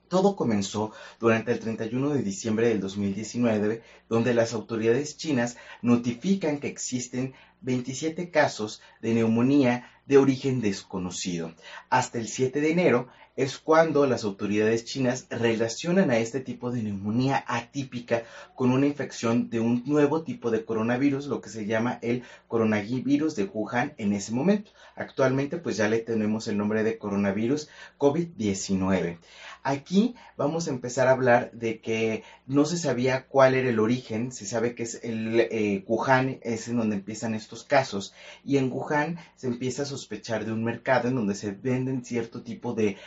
[0.10, 6.68] Todo comenzó durante el 31 de diciembre del 2019, donde las autoridades chinas notifican que
[6.68, 11.54] existen 27 casos de neumonía de origen desconocido.
[11.90, 13.08] Hasta el 7 de enero
[13.40, 18.24] es cuando las autoridades chinas relacionan a este tipo de neumonía atípica
[18.54, 23.38] con una infección de un nuevo tipo de coronavirus, lo que se llama el coronavirus
[23.38, 24.72] de Wuhan en ese momento.
[24.98, 29.20] Actualmente pues ya le tenemos el nombre de coronavirus COVID-19.
[29.64, 34.32] Aquí vamos a empezar a hablar de que no se sabía cuál era el origen,
[34.32, 38.72] se sabe que es el eh, Wuhan, es en donde empiezan estos casos, y en
[38.72, 42.98] Wuhan se empieza a sospechar de un mercado en donde se venden cierto tipo de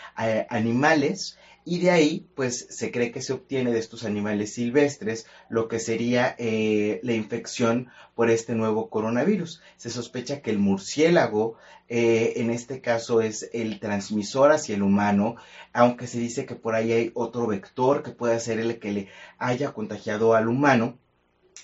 [0.49, 5.69] animales y de ahí pues se cree que se obtiene de estos animales silvestres lo
[5.69, 9.63] que sería eh, la infección por este nuevo coronavirus.
[9.77, 11.57] Se sospecha que el murciélago
[11.89, 15.37] eh, en este caso es el transmisor hacia el humano,
[15.73, 19.09] aunque se dice que por ahí hay otro vector que puede ser el que le
[19.39, 20.99] haya contagiado al humano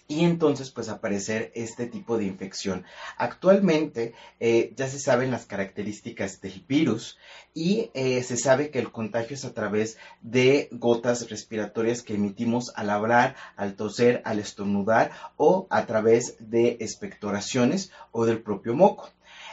[0.08, 2.84] y entonces pues aparecer este tipo de infección.
[3.18, 7.18] Actualmente eh, ya se saben las características del virus
[7.52, 12.72] y eh, se sabe que el contagio es a través de gotas respiratorias que emitimos
[12.74, 19.10] al hablar, al toser, al estornudar o a través de expectoraciones o del propio moco.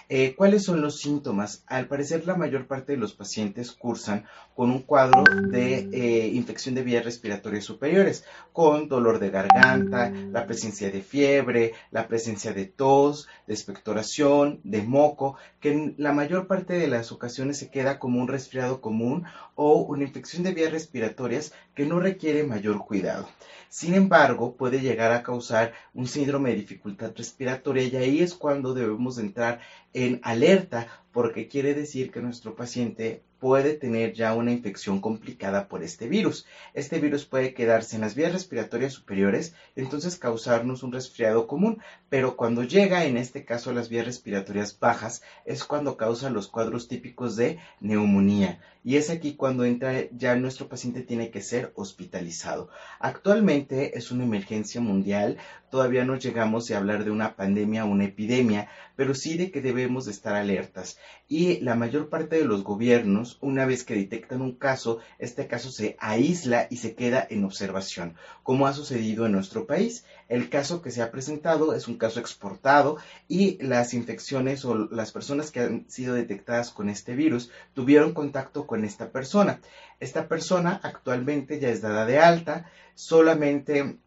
[0.07, 1.63] Eh, ¿Cuáles son los síntomas?
[1.65, 6.75] Al parecer la mayor parte de los pacientes cursan con un cuadro de eh, infección
[6.75, 12.65] de vías respiratorias superiores, con dolor de garganta, la presencia de fiebre, la presencia de
[12.65, 17.97] tos, de expectoración, de moco, que en la mayor parte de las ocasiones se queda
[17.97, 23.27] como un resfriado común o una infección de vías respiratorias que no requiere mayor cuidado.
[23.69, 28.73] Sin embargo, puede llegar a causar un síndrome de dificultad respiratoria y ahí es cuando
[28.73, 29.59] debemos entrar
[29.95, 35.83] en alerta porque quiere decir que nuestro paciente puede tener ya una infección complicada por
[35.83, 36.45] este virus.
[36.73, 41.79] Este virus puede quedarse en las vías respiratorias superiores, entonces causarnos un resfriado común,
[42.09, 46.49] pero cuando llega en este caso a las vías respiratorias bajas es cuando causa los
[46.49, 48.59] cuadros típicos de neumonía.
[48.83, 52.69] Y es aquí cuando entra ya nuestro paciente tiene que ser hospitalizado.
[52.99, 55.37] Actualmente es una emergencia mundial
[55.75, 59.59] todavía no llegamos a hablar de una pandemia o una epidemia, pero sí de que
[59.61, 60.97] debemos de estar alertas.
[61.27, 65.69] Y la mayor parte de los gobiernos, una vez que detectan un caso, este caso
[65.71, 70.05] se aísla y se queda en observación, como ha sucedido en nuestro país.
[70.29, 72.95] El caso que se ha presentado es un caso exportado
[73.27, 78.65] y las infecciones o las personas que han sido detectadas con este virus tuvieron contacto
[78.65, 79.59] con esta persona.
[79.99, 83.97] Esta persona actualmente ya es dada de alta, solamente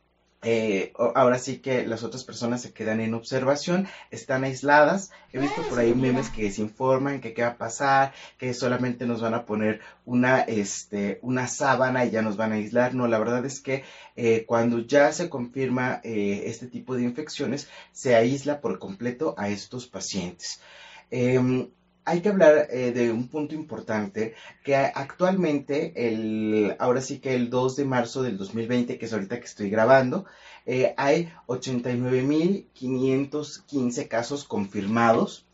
[0.42, 5.10] eh, ahora sí que las otras personas se quedan en observación, están aisladas.
[5.32, 9.06] He visto por ahí memes que se informan que qué va a pasar, que solamente
[9.06, 12.94] nos van a poner una, este, una sábana y ya nos van a aislar.
[12.94, 13.82] No, la verdad es que
[14.14, 19.48] eh, cuando ya se confirma eh, este tipo de infecciones, se aísla por completo a
[19.48, 20.60] estos pacientes.
[21.10, 21.68] Em,
[22.08, 27.76] hay que hablar de un punto importante que actualmente, el, ahora sí que el 2
[27.76, 30.24] de marzo del 2020, que es ahorita que estoy grabando,
[30.70, 35.47] eh, hay 89.515 casos confirmados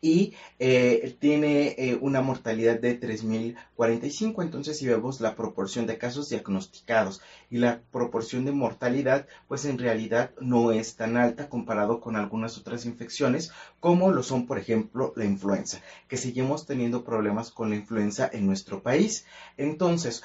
[0.00, 4.42] y eh, tiene eh, una mortalidad de 3.045.
[4.42, 9.78] Entonces, si vemos la proporción de casos diagnosticados y la proporción de mortalidad, pues en
[9.78, 15.12] realidad no es tan alta comparado con algunas otras infecciones, como lo son, por ejemplo,
[15.16, 19.26] la influenza, que seguimos teniendo problemas con la influenza en nuestro país.
[19.56, 20.22] Entonces,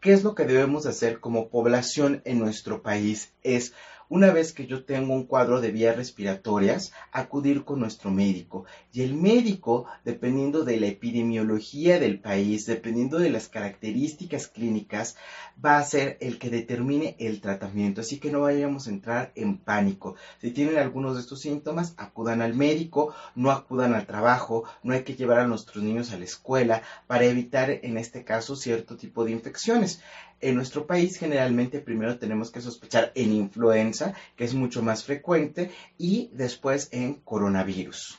[0.00, 3.32] ¿qué es lo que debemos hacer como población en nuestro país?
[3.42, 3.74] Es
[4.10, 8.64] una vez que yo tengo un cuadro de vías respiratorias, acudir con nuestro médico.
[8.92, 15.16] Y el médico, dependiendo de la epidemiología del país, dependiendo de las características clínicas,
[15.64, 18.00] va a ser el que determine el tratamiento.
[18.00, 20.16] Así que no vayamos a entrar en pánico.
[20.40, 25.04] Si tienen algunos de estos síntomas, acudan al médico, no acudan al trabajo, no hay
[25.04, 29.24] que llevar a nuestros niños a la escuela para evitar, en este caso, cierto tipo
[29.24, 30.02] de infecciones.
[30.40, 35.70] En nuestro país generalmente primero tenemos que sospechar en influenza, que es mucho más frecuente,
[35.98, 38.18] y después en coronavirus.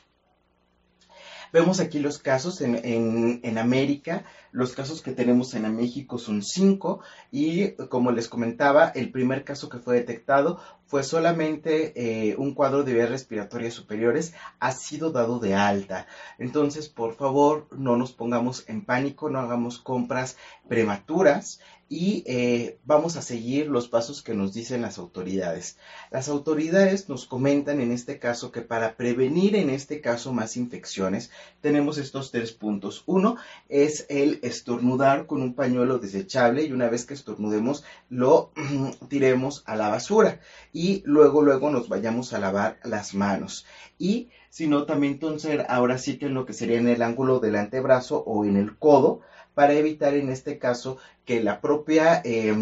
[1.52, 4.24] Vemos aquí los casos en, América.
[4.52, 9.70] Los casos que tenemos en México son cinco y como les comentaba, el primer caso
[9.70, 15.38] que fue detectado fue solamente eh, un cuadro de vías respiratorias superiores, ha sido dado
[15.38, 16.06] de alta.
[16.38, 20.36] Entonces, por favor, no nos pongamos en pánico, no hagamos compras
[20.68, 25.76] prematuras y eh, vamos a seguir los pasos que nos dicen las autoridades.
[26.10, 31.30] Las autoridades nos comentan en este caso que para prevenir en este caso más infecciones
[31.60, 33.02] tenemos estos tres puntos.
[33.04, 33.36] Uno
[33.68, 38.52] es el estornudar con un pañuelo desechable y una vez que estornudemos lo
[39.08, 40.40] tiremos a la basura
[40.72, 43.64] y luego luego nos vayamos a lavar las manos.
[43.98, 47.40] Y si no también entonces ahora sí que en lo que sería en el ángulo
[47.40, 49.20] del antebrazo o en el codo
[49.54, 52.54] para evitar en este caso que la propia, eh,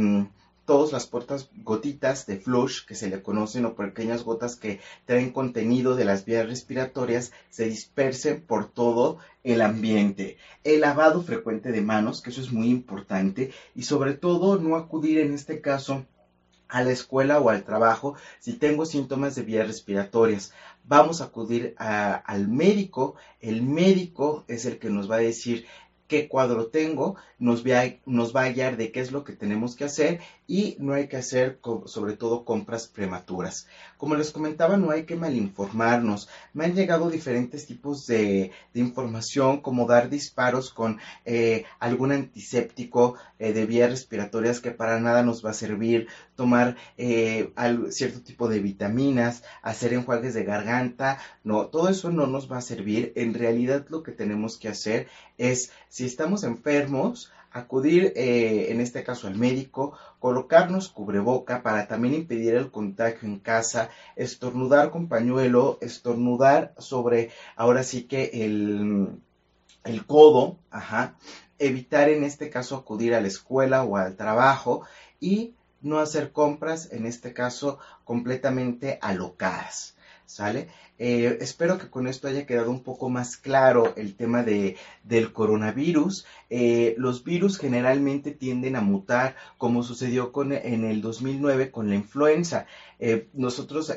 [0.70, 5.32] todas las puertas gotitas de flush que se le conocen o pequeñas gotas que traen
[5.32, 10.36] contenido de las vías respiratorias se dispersen por todo el ambiente.
[10.62, 15.18] El lavado frecuente de manos, que eso es muy importante, y sobre todo no acudir
[15.18, 16.06] en este caso
[16.68, 20.52] a la escuela o al trabajo si tengo síntomas de vías respiratorias.
[20.84, 23.16] Vamos a acudir al médico.
[23.40, 25.66] El médico es el que nos va a decir
[26.10, 29.32] qué cuadro tengo, nos va, a, nos va a guiar de qué es lo que
[29.32, 33.68] tenemos que hacer y no hay que hacer sobre todo compras prematuras.
[33.96, 36.28] Como les comentaba, no hay que malinformarnos.
[36.52, 43.52] Me han llegado diferentes tipos de, información como dar disparos con eh, algún antiséptico eh,
[43.52, 47.52] de vías respiratorias que para nada nos va a servir, tomar eh,
[47.90, 51.18] cierto tipo de vitaminas, hacer enjuagues de garganta.
[51.44, 53.12] No, todo eso no nos va a servir.
[53.14, 55.06] En realidad lo que tenemos que hacer
[55.38, 55.70] es,
[56.00, 62.54] si estamos enfermos, acudir eh, en este caso al médico, colocarnos cubreboca para también impedir
[62.54, 69.20] el contagio en casa, estornudar con pañuelo, estornudar sobre ahora sí que el,
[69.84, 70.56] el codo,
[71.58, 74.84] evitar en este caso acudir a la escuela o al trabajo
[75.20, 79.96] y no hacer compras en este caso completamente alocadas.
[80.24, 80.68] ¿Sale?
[81.02, 85.32] Eh, espero que con esto haya quedado un poco más claro el tema de, del
[85.32, 86.26] coronavirus.
[86.50, 91.94] Eh, los virus generalmente tienden a mutar, como sucedió con, en el 2009 con la
[91.94, 92.66] influenza.
[92.98, 93.94] Eh, nosotros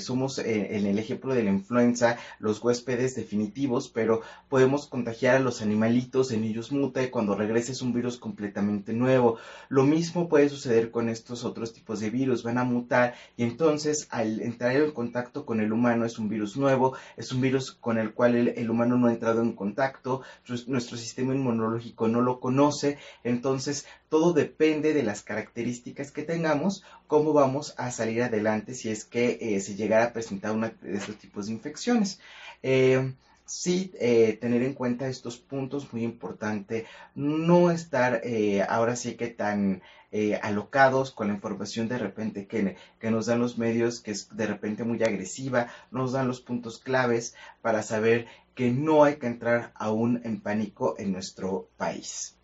[0.00, 5.60] somos en el ejemplo de la influenza los huéspedes definitivos, pero podemos contagiar a los
[5.60, 9.36] animalitos, en ellos muta y cuando regrese es un virus completamente nuevo.
[9.68, 14.08] Lo mismo puede suceder con estos otros tipos de virus, van a mutar y entonces
[14.10, 17.98] al entrar en contacto con el humano es un virus nuevo, es un virus con
[17.98, 20.22] el cual el, humano no ha entrado en contacto,
[20.66, 27.32] nuestro sistema inmunológico no lo conoce, entonces todo depende de las características que tengamos, cómo
[27.32, 31.16] vamos a salir adelante si es que eh, se llegara a presentar una de estos
[31.16, 32.20] tipos de infecciones.
[32.62, 38.22] Eh, sí eh, tener en cuenta estos puntos muy importante, no estar
[38.68, 39.82] ahora sí que tan
[40.18, 44.34] eh, alocados con la información de repente que, que, nos dan los medios, que es
[44.34, 49.26] de repente muy agresiva, nos dan los puntos claves para saber que no hay que
[49.26, 52.34] entrar aún en pánico en nuestro país.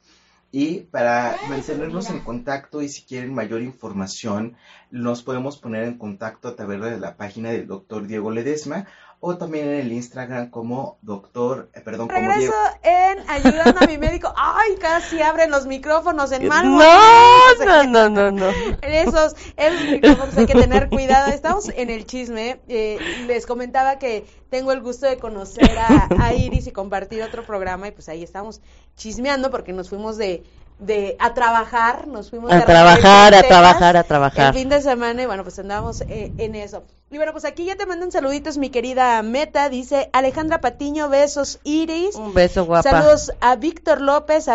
[0.51, 4.55] Y para mantenernos en contacto y si quieren mayor información,
[4.91, 8.87] nos podemos poner en contacto a través de la página del doctor Diego Ledesma
[9.25, 12.53] o también en el Instagram como doctor, eh, perdón, Regreso
[12.83, 14.35] en ayudando a mi médico.
[14.37, 16.77] Ay, casi abren los micrófonos en mano.
[16.77, 18.49] No, no, no, no, no.
[18.83, 21.31] En esos, esos micrófonos hay que tener cuidado.
[21.31, 22.61] Estamos en el chisme.
[22.67, 22.99] Eh,
[23.29, 27.87] les comentaba que tengo el gusto de conocer a, a Iris y compartir otro programa
[27.87, 28.61] y pues ahí estamos
[28.97, 30.43] chismeando porque nos fuimos de
[30.83, 34.55] de a trabajar, nos fuimos a trabajar, a trabajar, a trabajar.
[34.55, 36.83] El fin de semana y bueno, pues andábamos eh, en eso.
[37.11, 41.61] Y bueno, pues aquí ya te mandan saluditos mi querida Meta, dice Alejandra Patiño, besos
[41.63, 42.17] Iris.
[42.17, 42.91] Un beso guapa.
[42.91, 44.55] Saludos a Víctor López, a,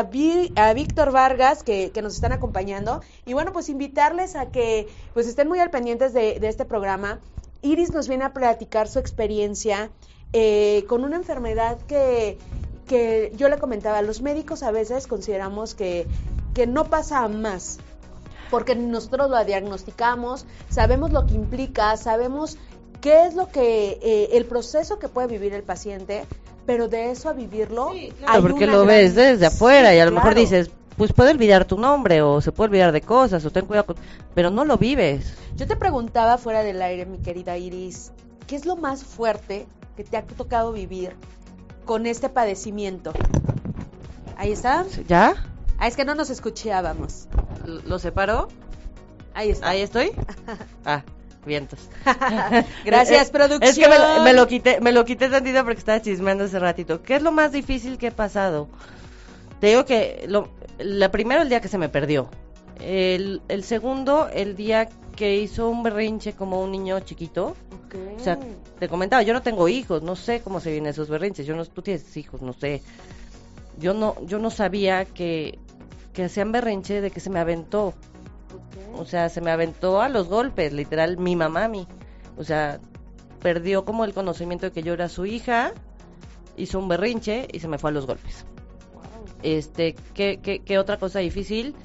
[0.56, 3.02] a Víctor Vargas que, que, nos están acompañando.
[3.26, 7.20] Y bueno, pues invitarles a que pues estén muy al pendientes de, de este programa.
[7.62, 9.90] Iris nos viene a platicar su experiencia
[10.34, 12.38] eh, con una enfermedad que
[12.88, 16.08] que yo le comentaba, los médicos a veces consideramos que,
[16.54, 17.80] que no pasa a más,
[18.50, 22.58] porque nosotros lo diagnosticamos, sabemos lo que implica, sabemos
[23.02, 26.26] qué es lo que, eh, el proceso que puede vivir el paciente,
[26.66, 27.92] pero de eso a vivirlo.
[27.94, 31.66] Sí, claro, porque lo ves desde afuera y a lo mejor dices, pues puede olvidar
[31.66, 33.96] tu nombre o se puede olvidar de cosas o ten cuidado,
[34.34, 35.34] pero no lo vives.
[35.56, 38.12] Yo te preguntaba fuera del aire, mi querida Iris,
[38.48, 41.16] ¿qué es lo más fuerte que te ha tocado vivir
[41.88, 43.14] con este padecimiento.
[44.38, 44.86] Ahí está.
[45.08, 45.34] ¿Ya?
[45.80, 47.28] Ah, es que no nos escuchábamos.
[47.66, 48.50] ¿Lo separo?
[49.34, 49.70] Ahí está.
[49.70, 50.12] Ahí estoy.
[50.86, 51.02] ah,
[51.46, 51.80] vientos.
[52.86, 53.64] Gracias, producción.
[53.70, 53.88] Es que
[54.24, 57.02] me, lo quité, me lo quité tantito porque estaba chismeando hace ratito.
[57.02, 58.68] ¿Qué es lo más difícil que he pasado?
[59.60, 62.30] Te digo que lo, la primero el día que se me perdió.
[62.80, 67.56] El, el segundo, el día que hizo un berrinche como un niño chiquito.
[68.16, 68.38] O sea,
[68.80, 71.46] te comentaba, yo no tengo hijos, no sé cómo se vienen esos berrinches.
[71.46, 72.82] Yo no, tú tienes hijos, no sé.
[73.80, 75.60] Yo no, yo no sabía que,
[76.14, 77.94] que hacían berrinche de que se me aventó.
[78.96, 81.88] O sea, se me aventó a los golpes, literal, mi mamá, mi.
[82.38, 82.80] O sea,
[83.42, 85.74] perdió como el conocimiento de que yo era su hija,
[86.56, 88.46] hizo un berrinche y se me fue a los golpes.
[89.42, 91.76] Este, ¿qué, qué, qué otra cosa difícil?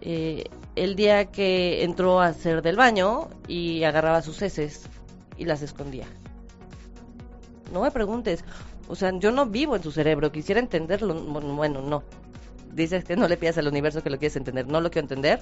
[0.00, 0.44] Eh,
[0.76, 4.88] el día que entró a hacer del baño y agarraba sus heces
[5.36, 6.06] y las escondía.
[7.72, 8.44] No me preguntes,
[8.88, 12.02] o sea, yo no vivo en su cerebro, quisiera entenderlo, bueno, no.
[12.72, 15.40] Dices que no le pidas al universo que lo quieres entender, no lo quiero entender.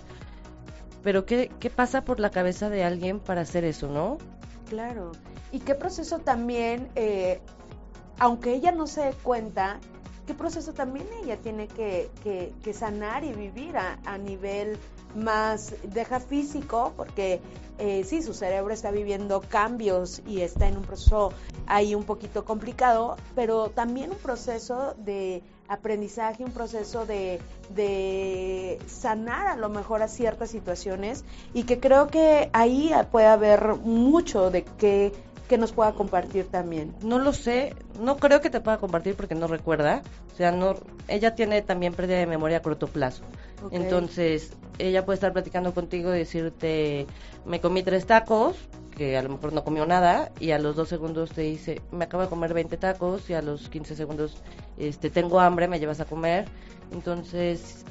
[1.03, 4.18] Pero ¿qué, qué pasa por la cabeza de alguien para hacer eso, no?
[4.68, 5.12] Claro.
[5.51, 7.41] Y qué proceso también, eh,
[8.18, 9.80] aunque ella no se dé cuenta,
[10.26, 14.78] qué proceso también ella tiene que, que, sanar y vivir a, a nivel
[15.15, 17.41] más deja físico, porque
[17.79, 21.33] eh, sí, su cerebro está viviendo cambios y está en un proceso
[21.67, 27.41] ahí un poquito complicado, pero también un proceso de aprendizaje, un proceso de,
[27.75, 33.77] de sanar a lo mejor a ciertas situaciones y que creo que ahí puede haber
[33.77, 35.13] mucho de que
[35.53, 36.95] que nos pueda compartir también.
[37.03, 40.03] No lo sé, no creo que te pueda compartir porque no recuerda.
[40.33, 40.77] O sea, no,
[41.09, 43.23] ella tiene también pérdida de memoria a corto plazo.
[43.71, 47.07] Entonces, ella puede estar platicando contigo y decirte,
[47.45, 48.57] me comí tres tacos,
[48.97, 52.05] que a lo mejor no comió nada, y a los dos segundos te dice, me
[52.05, 54.37] acabo de comer 20 tacos, y a los 15 segundos,
[54.79, 56.47] este, tengo hambre, me llevas a comer.
[56.93, 57.85] Entonces,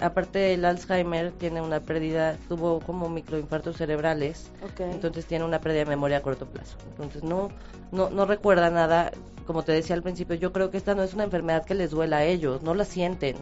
[0.00, 5.86] aparte del Alzheimer, tiene una pérdida, tuvo como microinfartos cerebrales, entonces tiene una pérdida de
[5.90, 6.76] memoria a corto plazo.
[6.90, 7.50] Entonces, no,
[7.92, 9.12] no, no recuerda nada.
[9.46, 11.90] Como te decía al principio, yo creo que esta no es una enfermedad que les
[11.90, 13.36] duela a ellos, no la sienten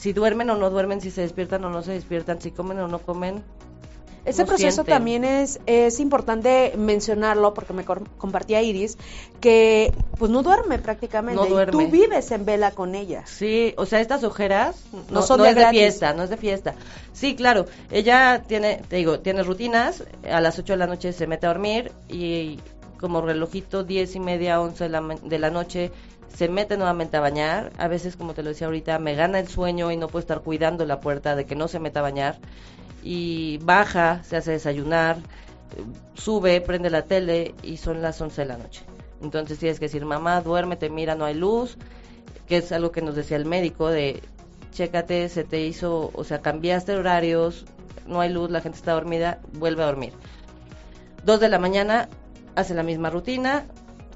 [0.00, 2.88] si duermen o no duermen, si se despiertan o no se despiertan, si comen o
[2.88, 3.44] no comen.
[4.24, 8.98] Ese proceso también es, es importante mencionarlo porque me compartía Iris
[9.40, 11.48] que pues no duerme prácticamente.
[11.48, 13.24] No tú vives en vela con ella.
[13.26, 14.76] Sí, o sea, estas ojeras
[15.10, 16.74] no, son de es de fiesta, no es de fiesta.
[17.12, 21.26] Sí, claro, ella tiene, te digo, tiene rutinas, a las 8 de la noche se
[21.26, 22.58] mete a dormir y
[23.00, 25.90] como relojito diez y media, 11 de la, de la noche
[26.34, 27.72] se mete nuevamente a bañar.
[27.78, 30.40] A veces, como te lo decía ahorita, me gana el sueño y no puedo estar
[30.40, 32.38] cuidando la puerta de que no se meta a bañar.
[33.02, 35.18] Y baja, se hace desayunar.
[36.14, 38.82] sube, prende la tele y son las 11 de la noche.
[39.22, 41.76] Entonces tienes que decir, mamá, duérmete, mira, no hay luz,
[42.46, 44.22] que es algo que nos decía el médico de,
[44.72, 47.66] chécate, se te hizo, o sea, cambiaste horarios,
[48.06, 50.14] no hay luz, la gente está dormida, vuelve a dormir.
[51.24, 52.08] Dos de la mañana,
[52.56, 53.66] hace la misma rutina,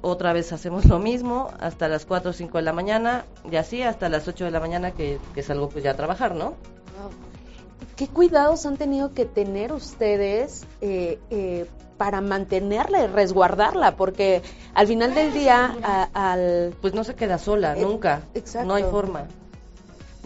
[0.07, 3.81] otra vez hacemos lo mismo, hasta las 4 o 5 de la mañana, y así
[3.81, 6.53] hasta las 8 de la mañana que, que salgo pues ya a trabajar, ¿no?
[7.95, 11.65] ¿Qué cuidados han tenido que tener ustedes eh, eh,
[11.97, 13.95] para mantenerla y resguardarla?
[13.95, 14.41] Porque
[14.73, 15.75] al final del día,
[16.13, 16.73] al...
[16.81, 18.21] Pues no se queda sola, Eh, nunca.
[18.33, 18.67] exacto.
[18.67, 19.25] No hay forma.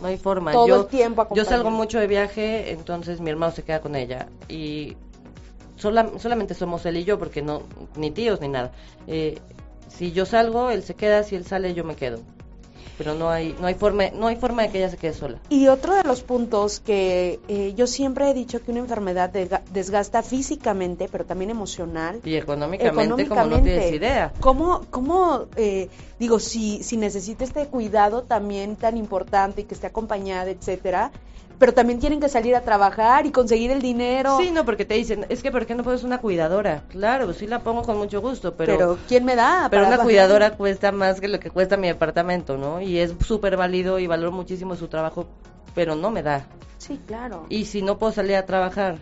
[0.01, 0.51] No hay forma.
[0.51, 3.95] Todo yo, el tiempo Yo salgo mucho de viaje, entonces mi hermano se queda con
[3.95, 4.27] ella.
[4.47, 4.97] Y
[5.75, 7.61] sola- solamente somos él y yo, porque no,
[7.95, 8.71] ni tíos ni nada.
[9.07, 9.38] Eh,
[9.89, 12.19] si yo salgo, él se queda, si él sale, yo me quedo.
[12.97, 15.37] Pero no hay, no hay forma, no hay forma de que ella se quede sola.
[15.47, 19.61] Y otro de los puntos que eh, yo siempre he dicho que una enfermedad desga-
[19.71, 22.19] desgasta físicamente, pero también emocional.
[22.25, 24.33] Y económicamente, como no tienes idea.
[24.41, 25.87] ¿Cómo, cómo eh,
[26.19, 31.11] digo, si, si necesita este cuidado también tan importante y que esté acompañada, etcétera,
[31.60, 34.38] pero también tienen que salir a trabajar y conseguir el dinero.
[34.39, 36.84] Sí, no, porque te dicen, es que ¿por qué no puedes una cuidadora?
[36.88, 38.97] Claro, sí la pongo con mucho gusto, pero, pero...
[39.07, 39.68] ¿quién me da?
[39.70, 40.05] Pero una bajar?
[40.05, 42.82] cuidadora cuesta más que lo que cuesta mi departamento, ¿no?
[42.82, 45.28] Y es súper válido y valoro muchísimo su trabajo,
[45.76, 46.47] pero no me da.
[46.78, 47.45] Sí, claro.
[47.49, 48.97] Y si no puedo salir a trabajar,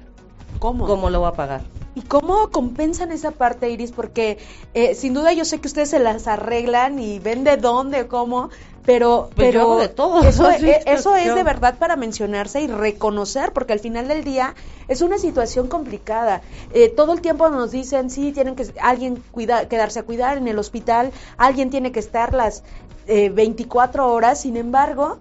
[0.59, 0.85] ¿Cómo?
[0.85, 1.61] ¿cómo lo voy a pagar?
[1.95, 3.91] ¿Y cómo compensan esa parte, Iris?
[3.91, 4.37] Porque
[4.75, 8.49] eh, sin duda yo sé que ustedes se las arreglan y ven de dónde, cómo,
[8.85, 11.77] pero, Pues yo pero hago de todo, eso, sí, eh, eso es yo- de verdad
[11.79, 14.53] para mencionarse y reconocer, porque al final del día
[14.87, 16.41] es una situación complicada.
[16.71, 20.47] Eh, todo el tiempo nos dicen, sí, tienen que alguien cuida, quedarse a cuidar en
[20.47, 22.63] el hospital, alguien tiene que estar las
[23.07, 25.17] eh, 24 horas, sin embargo,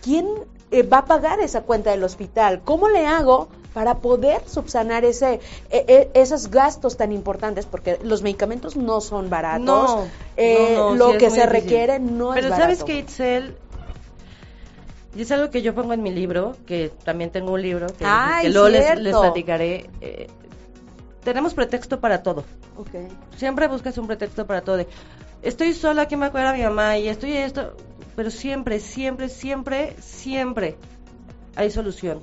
[0.00, 0.28] ¿quién
[0.70, 2.62] eh, va a pagar esa cuenta del hospital?
[2.64, 7.66] ¿Cómo le hago para poder subsanar ese, e- e- esos gastos tan importantes?
[7.66, 9.64] Porque los medicamentos no son baratos.
[9.66, 10.06] No,
[10.36, 11.50] Eh, no, no, lo sí que se difícil.
[11.50, 12.84] requiere no Pero es ¿sabes barato.
[12.86, 13.56] qué, Itzel?
[15.16, 18.04] Y es algo que yo pongo en mi libro, que también tengo un libro, que,
[18.04, 19.90] Ay, que luego les, les platicaré.
[20.00, 20.26] eh,
[21.22, 22.44] tenemos pretexto para todo.
[22.76, 22.88] Ok.
[23.36, 24.76] Siempre buscas un pretexto para todo.
[24.78, 24.88] de,
[25.42, 27.74] estoy sola, que me acuerda mi mamá y estoy esto.
[28.16, 30.76] Pero siempre, siempre, siempre, siempre
[31.56, 32.20] hay solución.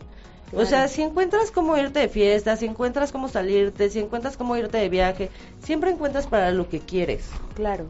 [0.53, 4.57] O sea, si encuentras cómo irte de fiesta, si encuentras cómo salirte, si encuentras cómo
[4.57, 5.29] irte de viaje,
[5.61, 7.25] siempre encuentras para lo que quieres.
[7.55, 7.85] Claro.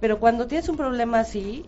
[0.00, 1.64] Pero cuando tienes un problema así,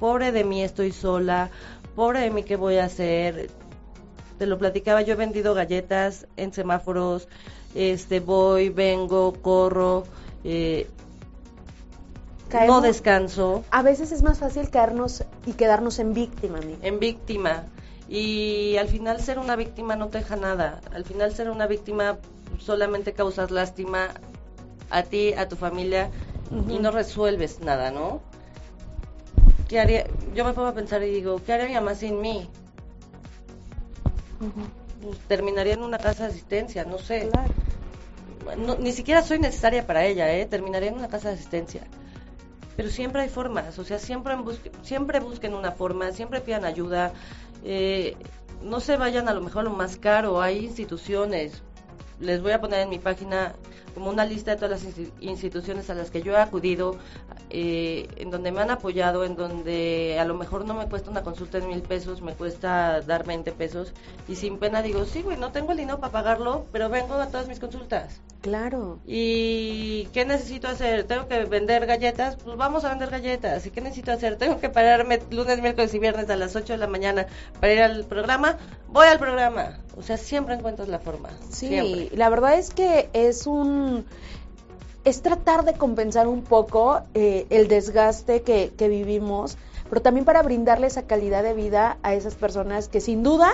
[0.00, 1.50] pobre de mí, estoy sola,
[1.94, 3.50] pobre de mí, ¿qué voy a hacer?
[4.38, 7.28] Te lo platicaba, yo he vendido galletas en semáforos,
[7.74, 10.04] este, voy, vengo, corro,
[10.42, 10.88] eh,
[12.66, 16.78] no descanso, A veces es más fácil caernos y quedarnos en víctima, amiga.
[16.82, 17.64] en víctima.
[18.12, 20.82] Y al final ser una víctima no te deja nada.
[20.92, 22.18] Al final ser una víctima
[22.58, 24.10] solamente causas lástima
[24.90, 26.10] a ti, a tu familia
[26.68, 28.20] y no resuelves nada, ¿no?
[29.66, 30.04] ¿Qué haría?
[30.34, 32.50] Yo me pongo a pensar y digo, ¿qué haría mi mamá sin mí?
[35.02, 37.30] Pues, terminaría en una casa de asistencia, no sé.
[37.32, 37.50] Claro.
[38.58, 40.44] No, ni siquiera soy necesaria para ella, ¿eh?
[40.44, 41.82] Terminaría en una casa de asistencia.
[42.76, 47.12] Pero siempre hay formas, o sea, siempre, busque- siempre busquen una forma, siempre pidan ayuda.
[47.64, 48.16] Eh,
[48.62, 51.62] no se vayan a lo mejor lo más caro, hay instituciones.
[52.20, 53.54] Les voy a poner en mi página
[53.94, 56.96] como una lista de todas las insti- instituciones a las que yo he acudido,
[57.50, 61.22] eh, en donde me han apoyado, en donde a lo mejor no me cuesta una
[61.22, 63.92] consulta en mil pesos, me cuesta dar 20 pesos.
[64.28, 67.26] Y sin pena digo, sí, güey, no tengo el dinero para pagarlo, pero vengo a
[67.28, 68.20] todas mis consultas.
[68.40, 68.98] Claro.
[69.06, 71.04] ¿Y qué necesito hacer?
[71.04, 72.36] ¿Tengo que vender galletas?
[72.36, 73.64] Pues vamos a vender galletas.
[73.66, 74.36] ¿Y qué necesito hacer?
[74.36, 77.26] ¿Tengo que pararme lunes, miércoles y viernes a las 8 de la mañana
[77.60, 78.56] para ir al programa?
[78.88, 79.78] Voy al programa.
[79.96, 81.28] O sea, siempre encuentras la forma.
[81.50, 82.16] Sí, Siempre.
[82.16, 83.81] la verdad es que es un
[85.04, 89.56] es tratar de compensar un poco eh, el desgaste que, que vivimos,
[89.90, 93.52] pero también para brindarle esa calidad de vida a esas personas que sin duda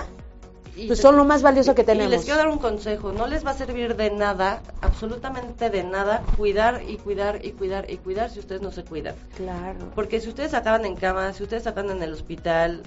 [0.75, 2.11] Y pues son lo más valioso que Y tenemos.
[2.11, 6.23] les quiero dar un consejo, no les va a servir de nada, absolutamente de nada,
[6.37, 9.15] cuidar y cuidar y cuidar y cuidar si ustedes no se cuidan.
[9.35, 9.91] Claro.
[9.95, 12.83] Porque si ustedes acaban en cama, si ustedes acaban en el hospital,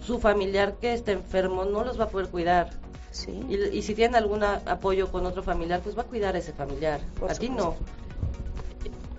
[0.00, 2.70] su familiar que está enfermo no los va a poder cuidar.
[3.14, 3.30] Sí.
[3.48, 6.52] Y, y si tienen algún apoyo con otro familiar, pues va a cuidar a ese
[6.52, 7.00] familiar.
[7.18, 7.76] Por a ti no.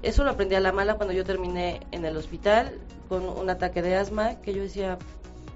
[0.03, 2.77] Eso lo aprendí a la mala cuando yo terminé en el hospital
[3.07, 4.97] con un ataque de asma, que yo decía,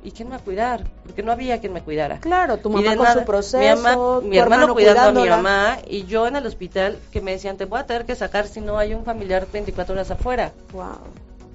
[0.04, 0.86] ¿y quién me va a cuidar?
[1.04, 2.20] Porque no había quien me cuidara.
[2.20, 6.06] Claro, tu mamá con nada, su proceso, mi, hermano hermano cuidando a mi mamá y
[6.06, 8.78] yo en el hospital que me decían, te voy a tener que sacar si no
[8.78, 10.54] hay un familiar 24 horas afuera.
[10.72, 11.00] Wow,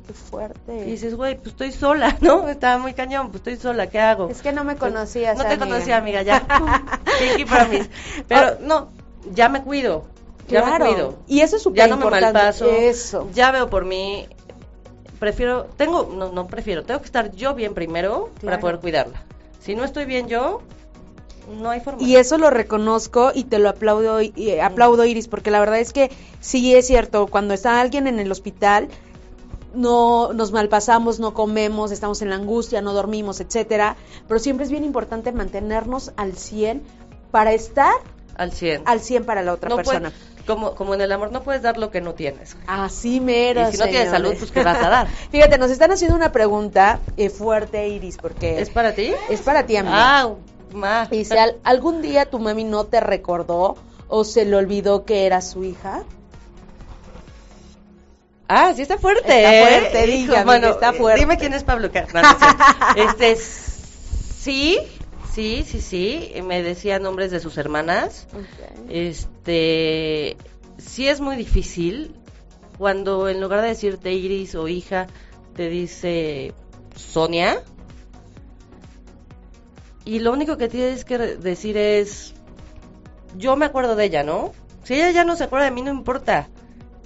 [0.06, 0.76] qué fuerte.
[0.86, 2.48] Y dices, güey, pues estoy sola, ¿no?
[2.48, 4.28] Estaba muy cañón, pues estoy sola, ¿qué hago?
[4.28, 5.66] Es que no me conocías, No te amiga.
[5.66, 6.46] conocía, amiga, ya.
[7.18, 7.88] Pinky promise.
[8.28, 8.88] Pero no,
[9.32, 10.04] ya me cuido,
[10.48, 10.84] ya Claro.
[10.84, 11.18] me cuido.
[11.26, 12.32] Y eso es súper Ya no me importante.
[12.34, 13.28] malpaso, Eso.
[13.32, 14.26] ya veo por mí,
[15.18, 18.44] prefiero, tengo, no, no prefiero, tengo que estar yo bien primero Claro.
[18.44, 19.22] para poder cuidarla.
[19.60, 20.60] Si no estoy bien yo,
[21.60, 22.02] no hay forma.
[22.02, 25.92] Y eso lo reconozco y te lo aplaudo, y aplaudo Iris, porque la verdad es
[25.92, 28.88] que sí es cierto, cuando está alguien en el hospital,
[29.74, 33.96] no nos malpasamos, no comemos, estamos en la angustia, no dormimos, etcétera,
[34.28, 36.82] pero siempre es bien importante mantenernos al 100
[37.30, 37.92] para estar
[38.36, 38.82] al 100.
[38.86, 40.12] al 100 para la otra no persona.
[40.46, 42.56] como, como en el amor, no puedes dar lo que no tienes.
[42.66, 43.68] Así mero.
[43.68, 45.06] Y si no tienes salud, pues ¿qué vas a dar?
[45.30, 49.12] Fíjate, nos están haciendo una pregunta eh, fuerte, Iris, porque ¿Es para ti?
[49.30, 50.20] es para ti, amiga.
[50.22, 50.30] Ah,
[50.72, 51.06] ma.
[51.10, 53.76] Dice, ¿al- ¿algún día tu mami no te recordó
[54.08, 56.02] o se le olvidó que era su hija?
[58.48, 59.20] Ah, sí está fuerte.
[59.36, 59.80] Está ¿eh?
[59.80, 61.20] fuerte, Hijo, dígame, mano, está eh, fuerte.
[61.20, 62.28] Dime quién es Pablo Car- no, no.
[63.10, 64.78] Este, sí,
[65.32, 66.32] sí, sí, sí.
[66.44, 68.26] Me decía nombres de sus hermanas.
[68.88, 70.36] Este,
[70.78, 72.14] sí es muy difícil
[72.78, 75.06] cuando en lugar de decirte Iris o hija,
[75.54, 76.52] te dice
[76.96, 77.62] Sonia.
[80.04, 82.34] Y lo único que tienes que decir es,
[83.38, 84.52] yo me acuerdo de ella, ¿no?
[84.82, 86.48] Si ella ya no se acuerda de mí, no importa,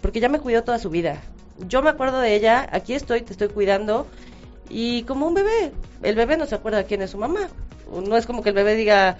[0.00, 1.20] porque ya me cuidó toda su vida.
[1.66, 4.06] Yo me acuerdo de ella, aquí estoy, te estoy cuidando,
[4.68, 5.72] y como un bebé,
[6.02, 7.48] el bebé no se acuerda quién es su mamá.
[7.92, 9.16] No es como que el bebé diga,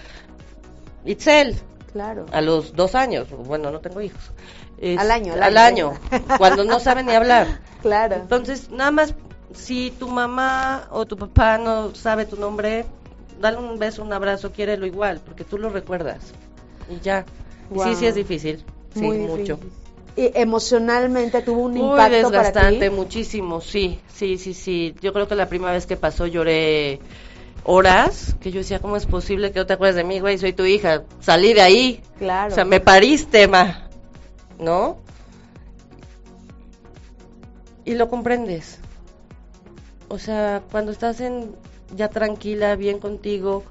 [1.05, 1.57] Itzel,
[1.91, 2.25] Claro.
[2.31, 4.31] a los dos años, bueno, no tengo hijos.
[4.77, 5.89] Es- Al año, al Al año.
[5.89, 5.99] año,
[6.37, 7.47] cuando no saben ni hablar.
[7.81, 8.15] Claro.
[8.17, 9.15] Entonces, nada más,
[9.53, 12.85] si tu mamá o tu papá no sabe tu nombre,
[13.39, 16.33] dale un beso, un abrazo, quiérelo igual, porque tú lo recuerdas.
[16.89, 17.25] Y ya.
[17.69, 17.85] Wow.
[17.85, 18.65] sí, sí es difícil.
[18.93, 19.55] Sí, Muy mucho.
[19.55, 19.71] difícil.
[20.19, 22.93] Y emocionalmente tuvo un Muy impacto para desgastante, ti.
[22.93, 24.93] muchísimo, sí, sí, sí, sí.
[24.99, 26.99] Yo creo que la primera vez que pasó lloré
[27.63, 30.37] horas, que yo decía, ¿cómo es posible que no te acuerdes de mí, güey?
[30.37, 32.03] Soy tu hija, salí de ahí.
[32.17, 32.51] Claro.
[32.51, 33.87] O sea, me pariste, ma.
[34.59, 34.97] ¿No?
[37.85, 38.77] Y lo comprendes.
[40.09, 41.55] O sea, cuando estás en
[41.95, 43.63] ya tranquila, bien contigo,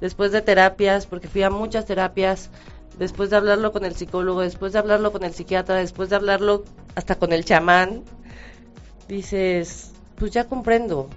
[0.00, 2.50] después de terapias, porque fui a muchas terapias,
[2.98, 6.64] después de hablarlo con el psicólogo, después de hablarlo con el psiquiatra, después de hablarlo
[6.94, 8.02] hasta con el chamán,
[9.08, 11.08] dices, pues ya comprendo,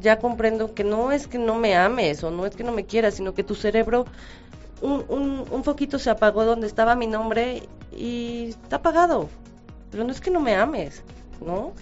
[0.00, 2.84] ya comprendo que no es que no me ames o no es que no me
[2.86, 4.06] quieras, sino que tu cerebro,
[4.80, 7.62] un, un, un foquito se apagó donde estaba mi nombre
[7.96, 9.28] y está apagado.
[9.90, 11.02] Pero no es que no me ames,
[11.44, 11.72] ¿no?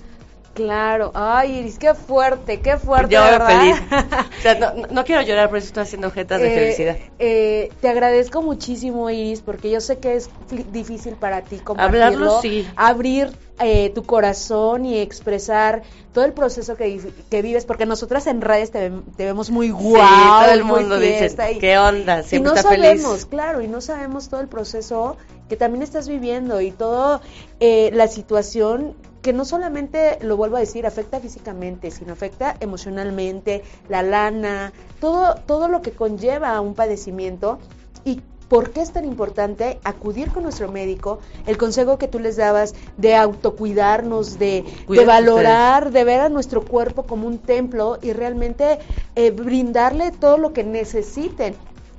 [0.55, 1.13] Claro.
[1.15, 3.77] Ay, Iris, qué fuerte, qué fuerte, Yo feliz.
[4.39, 6.97] O sea, no, no- quiero llorar, pero estoy haciendo objetos de Eh, felicidad.
[7.19, 10.29] eh, te agradezco muchísimo, Iris, porque yo sé que es
[10.73, 12.67] difícil para ti compartirlo, Hablarlo, sí.
[12.77, 13.31] abrir
[13.63, 15.83] eh, tu corazón y expresar
[16.15, 19.71] todo el proceso que, vi- que vives, porque nosotras en redes te, te vemos muy
[19.71, 22.21] guau, sí, todo el mundo dice, y- ¿qué onda?
[22.21, 23.27] y Siempre no está sabemos, feliz.
[23.27, 25.17] claro, y no sabemos todo el proceso
[25.51, 27.21] que también estás viviendo y todo
[27.61, 33.63] eh, la situación que no solamente, lo vuelvo a decir, afecta físicamente, sino afecta emocionalmente,
[33.89, 37.59] la lana, todo, todo lo que conlleva a un padecimiento.
[38.05, 42.37] Y por qué es tan importante acudir con nuestro médico, el consejo que tú les
[42.37, 48.13] dabas de autocuidarnos, de, de valorar, de ver a nuestro cuerpo como un templo y
[48.13, 48.81] realmente
[49.15, 51.55] eh, brindarle todo lo que necesiten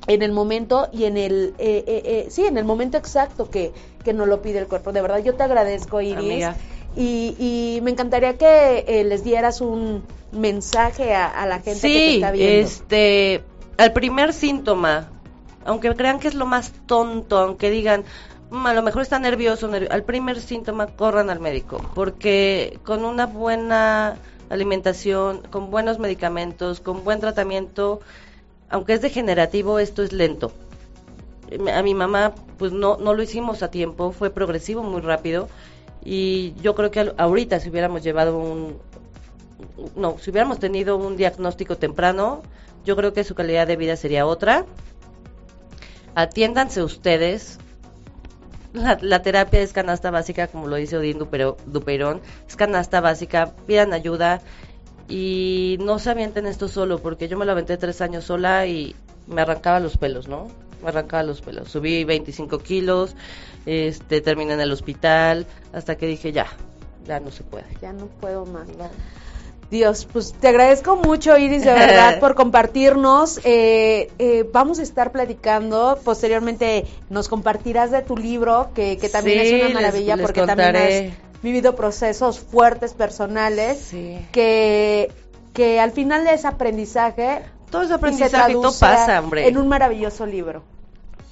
[0.08, 3.72] en el momento y en el eh, eh, eh, sí en el momento exacto que,
[4.04, 4.92] que nos lo pide el cuerpo.
[4.92, 6.18] De verdad yo te agradezco Iris.
[6.18, 6.56] Amiga.
[6.96, 11.94] Y, y me encantaría que eh, les dieras un mensaje a, a la gente que
[11.94, 13.44] te está viendo este,
[13.78, 15.10] al primer síntoma,
[15.66, 18.04] aunque crean que es lo más tonto, aunque digan,
[18.50, 23.06] "Mm, a lo mejor está nervioso, nervio-", al primer síntoma corran al médico, porque con
[23.06, 24.18] una buena
[24.50, 28.02] alimentación, con buenos medicamentos, con buen tratamiento,
[28.70, 30.52] aunque es degenerativo, esto es lento.
[31.74, 35.50] A mi mamá, pues no, no lo hicimos a tiempo, fue progresivo muy rápido,
[36.04, 38.78] y yo creo que ahorita si hubiéramos llevado un,
[39.96, 42.42] no, si hubiéramos tenido un diagnóstico temprano,
[42.86, 44.66] yo creo que su calidad de vida sería otra.
[46.16, 47.60] Atiéndanse ustedes.
[48.74, 52.22] La, la terapia es canasta básica, como lo dice Odín Duperón.
[52.48, 54.42] Es canasta básica, pidan ayuda
[55.10, 58.96] y no se avienten esto solo, porque yo me lo aventé tres años sola y
[59.28, 60.48] me arrancaba los pelos, ¿no?
[60.82, 61.70] Me arrancaba los pelos.
[61.70, 63.16] Subí 25 kilos,
[63.66, 66.48] este, terminé en el hospital, hasta que dije ya,
[67.06, 67.66] ya no se puede.
[67.82, 68.68] ya no puedo más
[69.70, 73.40] Dios, pues te agradezco mucho, Iris, de verdad, por compartirnos.
[73.46, 75.98] Eh, eh, vamos a estar platicando.
[76.04, 80.42] Posteriormente nos compartirás de tu libro, que, que también Sí, es una maravilla les porque
[80.46, 84.20] también has vivido procesos fuertes personales Sí.
[84.34, 85.10] que,
[85.54, 89.48] que al final es aprendizaje Todo ese aprendizaje y todo pasa, hombre.
[89.48, 90.64] en un maravilloso libro.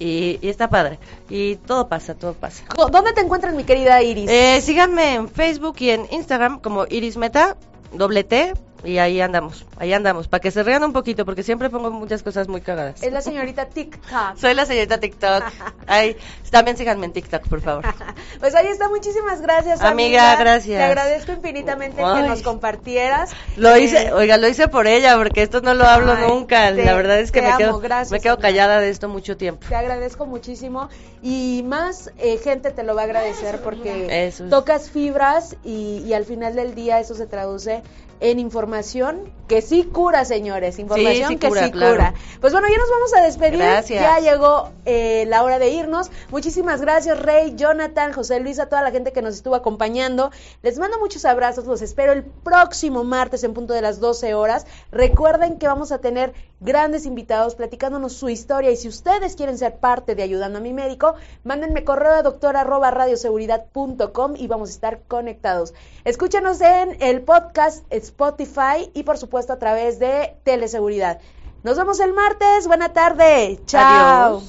[0.00, 0.98] Y, y está padre.
[1.28, 2.64] Y todo pasa, todo pasa.
[2.90, 4.28] ¿Dónde te encuentras, mi querida Iris?
[4.28, 7.56] Eh, síganme en Facebook y en Instagram como Iris Meta,
[7.92, 11.70] doble T, y ahí andamos, ahí andamos, para que se rían un poquito, porque siempre
[11.70, 13.02] pongo muchas cosas muy cagadas.
[13.02, 14.36] Es la señorita TikTok.
[14.36, 15.44] Soy la señorita TikTok.
[15.86, 16.16] Ahí,
[16.50, 17.84] también síganme en TikTok, por favor.
[18.38, 19.82] Pues ahí está, muchísimas gracias.
[19.82, 20.78] Amiga, gracias.
[20.78, 23.32] Te agradezco infinitamente que nos compartieras.
[23.56, 26.70] Lo hice, eh, oiga, lo hice por ella, porque esto no lo hablo nunca.
[26.70, 29.66] la verdad es que me, quedo, me quedo callada de esto mucho tiempo.
[29.68, 30.88] Te agradezco muchísimo
[31.22, 36.24] y más eh, gente te lo va a agradecer porque tocas fibras y, y al
[36.24, 37.82] final del día eso se traduce
[38.20, 40.78] en información que sí cura, señores.
[40.78, 42.14] Información que sí cura.
[42.40, 43.58] Pues bueno, ya nos vamos a despedir.
[43.58, 44.00] Gracias.
[44.00, 46.10] Ya llegó eh, la hora de irnos.
[46.30, 50.30] Muchísimas gracias, Rey, Jonathan, José Luis, a toda la gente que nos estuvo acompañando.
[50.62, 51.66] Les mando muchos abrazos.
[51.66, 54.66] Los espero el próximo martes en punto de las 12 horas.
[54.92, 58.70] Recuerden que vamos a tener grandes invitados platicándonos su historia.
[58.70, 62.56] Y si ustedes quieren ser parte de Ayudando a mi médico, mándenme correo a doctor
[62.56, 65.74] arroba radioseguridad.com y vamos a estar conectados.
[66.04, 71.20] Escúchanos en el podcast Spotify y por supuesto a través de Teleseguridad.
[71.62, 72.66] Nos vemos el martes.
[72.66, 73.60] Buena tarde.
[73.66, 74.42] Chao.